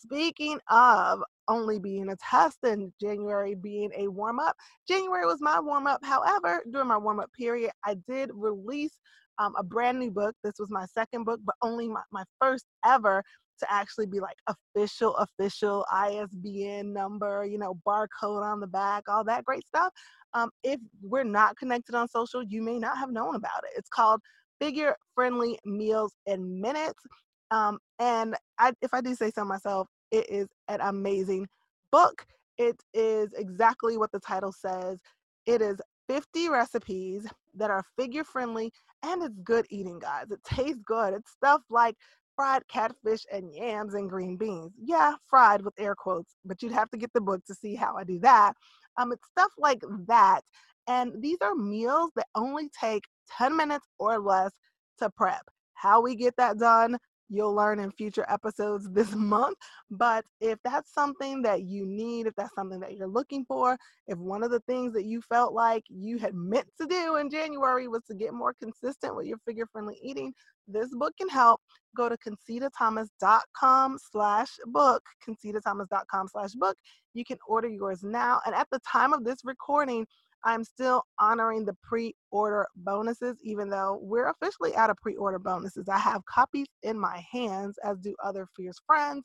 Speaking 0.04 0.60
of 0.70 1.22
only 1.48 1.78
being 1.78 2.10
a 2.10 2.16
test 2.16 2.58
and 2.64 2.92
January 3.00 3.54
being 3.56 3.92
a 3.96 4.08
warm 4.08 4.40
up, 4.40 4.56
January 4.88 5.26
was 5.26 5.42
my 5.42 5.60
warm 5.60 5.86
up. 5.86 6.00
However, 6.04 6.64
during 6.72 6.88
my 6.88 6.98
warm 6.98 7.20
up 7.20 7.32
period, 7.38 7.72
I 7.86 7.96
did 8.08 8.32
release 8.34 8.98
um, 9.38 9.54
a 9.58 9.64
brand 9.64 10.00
new 10.00 10.10
book. 10.10 10.36
This 10.44 10.56
was 10.60 10.70
my 10.72 10.86
second 10.86 11.26
book, 11.26 11.40
but 11.44 11.56
only 11.62 11.88
my, 11.88 12.02
my 12.12 12.24
first 12.40 12.66
ever 12.86 13.24
to 13.60 13.72
actually 13.72 14.08
be 14.08 14.20
like 14.20 14.38
official, 14.48 15.16
official 15.18 15.86
ISBN 15.92 16.92
number, 16.92 17.46
you 17.46 17.60
know, 17.60 17.76
barcode 17.88 18.44
on 18.44 18.60
the 18.60 18.68
back, 18.68 19.04
all 19.08 19.24
that 19.24 19.46
great 19.46 19.66
stuff. 19.68 19.94
Um, 20.34 20.50
if 20.64 20.80
we're 21.04 21.24
not 21.24 21.58
connected 21.58 21.94
on 21.94 22.08
social, 22.08 22.42
you 22.42 22.64
may 22.64 22.80
not 22.80 22.98
have 22.98 23.12
known 23.12 23.36
about 23.36 23.64
it. 23.66 23.78
It's 23.78 23.90
called 23.90 24.22
Figure 24.60 24.96
Friendly 25.14 25.60
Meals 25.64 26.14
in 26.26 26.60
Minutes. 26.60 27.04
Um, 27.52 27.80
and 28.00 28.36
I, 28.58 28.74
if 28.82 28.94
I 28.94 29.02
do 29.02 29.14
say 29.14 29.32
so 29.32 29.46
myself, 29.46 29.88
it 30.12 30.30
is 30.30 30.48
an 30.68 30.80
amazing 30.82 31.48
book. 31.92 32.26
It 32.58 32.82
is 32.94 33.34
exactly 33.34 33.98
what 33.98 34.12
the 34.12 34.20
title 34.20 34.54
says. 34.54 35.00
It 35.46 35.62
is 35.62 35.80
50 36.08 36.50
recipes 36.50 37.28
that 37.56 37.70
are 37.70 37.84
figure 37.98 38.24
friendly 38.24 38.72
and 39.04 39.24
it's 39.24 39.38
good 39.44 39.66
eating, 39.70 40.00
guys. 40.00 40.32
It 40.32 40.44
tastes 40.44 40.82
good. 40.86 41.14
It's 41.14 41.32
stuff 41.32 41.62
like 41.70 41.96
fried 42.36 42.68
catfish 42.68 43.22
and 43.32 43.54
yams 43.54 43.94
and 43.94 44.10
green 44.10 44.38
beans. 44.38 44.72
Yeah, 44.82 45.14
fried 45.28 45.64
with 45.64 45.74
air 45.78 45.96
quotes, 45.96 46.36
but 46.46 46.62
you'd 46.62 46.72
have 46.72 46.90
to 46.92 46.98
get 46.98 47.12
the 47.14 47.22
book 47.22 47.44
to 47.46 47.56
see 47.56 47.76
how 47.76 47.96
I 47.98 48.04
do 48.04 48.20
that. 48.20 48.54
Um, 48.98 49.12
it's 49.12 49.28
stuff 49.28 49.52
like 49.58 49.82
that. 50.08 50.42
And 50.88 51.22
these 51.22 51.38
are 51.42 51.56
meals 51.56 52.12
that 52.16 52.28
only 52.36 52.70
take 52.80 53.04
10 53.38 53.56
minutes 53.56 53.86
or 54.00 54.20
less 54.20 54.52
to 55.00 55.10
prep. 55.10 55.44
How 55.74 56.02
we 56.02 56.16
get 56.16 56.36
that 56.38 56.58
done, 56.58 56.98
you'll 57.32 57.56
learn 57.56 57.80
in 57.80 57.91
future 57.91 58.26
episodes 58.28 58.88
this 58.91 59.15
month. 59.15 59.58
But 59.89 60.26
if 60.39 60.60
that's 60.63 60.94
something 60.94 61.41
that 61.44 61.63
you 61.63 61.86
need, 61.86 62.28
if 62.28 62.36
that's 62.36 62.54
something 62.54 62.80
that 62.82 62.96
you're 62.96 63.08
looking 63.08 63.46
for, 63.46 63.78
if 64.08 64.17
one 64.17 64.44
of 64.44 64.52
the 64.52 64.60
things 64.62 64.94
that 64.94 65.06
you 65.06 65.22
felt 65.22 65.54
like 65.54 65.84
you 65.88 66.17
had 66.17 66.36
meant 66.36 66.67
to 66.80 66.86
do 66.86 67.15
in 67.15 67.30
January 67.30 67.88
was 67.88 68.04
to 68.10 68.15
get 68.15 68.34
more 68.34 68.54
consistent 68.62 69.15
with 69.15 69.26
your 69.26 69.38
figure 69.48 69.65
friendly 69.72 69.98
eating, 70.04 70.34
this 70.67 70.89
book 70.94 71.13
can 71.17 71.30
help. 71.30 71.62
Go 71.96 72.08
to 72.08 72.17
concitathomas.com 72.17 73.98
slash 74.12 74.50
book, 74.67 75.04
concitathomas.com 75.28 76.28
slash 76.28 76.52
book. 76.54 76.78
You 77.13 77.26
can 77.26 77.38
order 77.48 77.67
yours 77.67 78.04
now. 78.04 78.39
And 78.46 78.56
at 78.56 78.67
the 78.72 78.80
time 78.89 79.13
of 79.13 79.24
this 79.24 79.39
recording, 79.44 80.06
I'm 80.44 80.64
still 80.64 81.04
honoring 81.20 81.66
the 81.66 81.76
pre 81.84 82.16
order 82.32 82.68
bonuses, 82.76 83.38
even 83.44 83.70
though 83.70 84.00
we're 84.02 84.30
officially 84.30 84.76
out 84.76 84.90
of 84.90 84.98
pre 84.98 85.16
order 85.16 85.40
bonuses. 85.40 85.88
I 85.90 86.00
have 86.00 86.26
copies 86.26 86.68
in 86.84 87.00
my 87.00 87.24
hands, 87.32 87.78
as 87.84 88.00
do 88.00 88.16
other 88.24 88.48
Fierce 88.56 88.80
friends, 88.86 89.24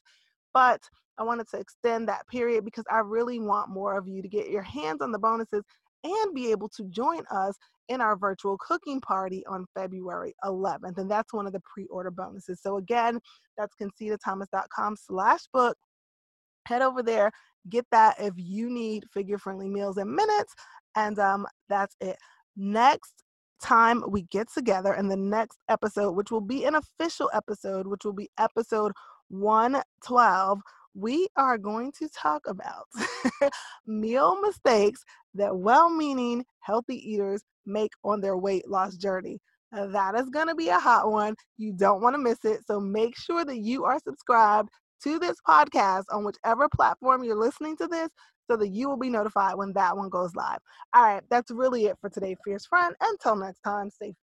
but 0.53 0.81
I 1.19 1.23
wanted 1.23 1.49
to 1.51 1.59
extend 1.59 2.09
that 2.09 2.27
period 2.29 2.65
because 2.65 2.85
I 2.91 2.99
really 2.99 3.41
want 3.41 3.71
more 3.71 3.97
of 3.97 4.07
you 4.07 4.21
to 4.23 4.29
get 4.29 4.51
your 4.51 4.63
hands 4.63 5.01
on 5.01 5.13
the 5.13 5.19
bonuses 5.19 5.63
and 6.05 6.35
be 6.35 6.51
able 6.51 6.69
to 6.71 6.85
join 6.85 7.23
us 7.31 7.57
in 7.89 8.01
our 8.01 8.17
virtual 8.17 8.59
cooking 8.59 9.01
party 9.01 9.45
on 9.47 9.65
February 9.75 10.35
11th. 10.45 10.99
And 10.99 11.11
that's 11.11 11.33
one 11.33 11.47
of 11.47 11.53
the 11.53 11.63
pre 11.73 11.87
order 11.87 12.11
bonuses. 12.11 12.61
So, 12.63 12.77
again, 12.77 13.19
that's 13.57 13.75
concitathomas.com 13.81 14.97
slash 14.97 15.41
book. 15.53 15.77
Head 16.67 16.83
over 16.83 17.03
there, 17.03 17.31
get 17.69 17.87
that 17.93 18.17
if 18.19 18.35
you 18.37 18.69
need 18.69 19.05
figure 19.13 19.39
friendly 19.39 19.69
meals 19.69 19.99
in 19.99 20.15
minutes 20.15 20.55
and 20.97 21.19
um, 21.19 21.47
that's 21.69 21.95
it. 22.01 22.17
Next 22.57 23.23
time 23.63 24.03
we 24.09 24.23
get 24.23 24.49
together 24.53 24.95
in 24.95 25.09
the 25.09 25.17
next 25.17 25.59
episode, 25.69 26.13
which 26.13 26.31
will 26.31 26.41
be 26.41 26.65
an 26.65 26.75
official 26.75 27.31
episode, 27.33 27.87
which 27.87 28.05
will 28.05 28.13
be 28.13 28.29
episode 28.39 28.93
112, 29.29 30.61
we 30.95 31.29
are 31.37 31.59
going 31.59 31.93
to 31.93 32.09
talk 32.09 32.43
about 32.47 32.87
meal 33.87 34.41
mistakes 34.41 35.05
that 35.35 35.55
well 35.57 35.91
meaning 35.91 36.45
healthy 36.61 36.97
eaters 36.97 37.43
make 37.67 37.93
on 38.03 38.21
their 38.21 38.37
weight 38.37 38.69
loss 38.69 38.97
journey. 38.97 39.39
That 39.73 40.15
is 40.15 40.31
going 40.31 40.47
to 40.47 40.55
be 40.55 40.69
a 40.69 40.79
hot 40.79 41.11
one. 41.11 41.35
You 41.59 41.73
don't 41.73 42.01
want 42.01 42.15
to 42.15 42.19
miss 42.19 42.45
it. 42.45 42.61
So 42.67 42.81
make 42.81 43.17
sure 43.17 43.45
that 43.45 43.59
you 43.59 43.85
are 43.85 43.99
subscribed 43.99 44.71
to 45.03 45.19
this 45.19 45.37
podcast 45.47 46.05
on 46.11 46.25
whichever 46.25 46.69
platform 46.69 47.25
you're 47.25 47.37
listening 47.37 47.77
to 47.79 47.87
this 47.87 48.09
so 48.51 48.57
that 48.57 48.69
you 48.69 48.89
will 48.89 48.97
be 48.97 49.11
notified 49.11 49.57
when 49.57 49.73
that 49.75 49.97
one 49.97 50.09
goes 50.09 50.35
live. 50.35 50.59
All 50.95 51.03
right, 51.03 51.23
that's 51.31 51.51
really 51.51 51.87
it 51.87 51.99
for 52.01 52.11
today, 52.11 52.37
Fierce 52.45 52.67
Friend. 52.67 52.95
Until 53.01 53.37
next 53.37 53.61
time, 53.61 53.91
stay 53.91 54.13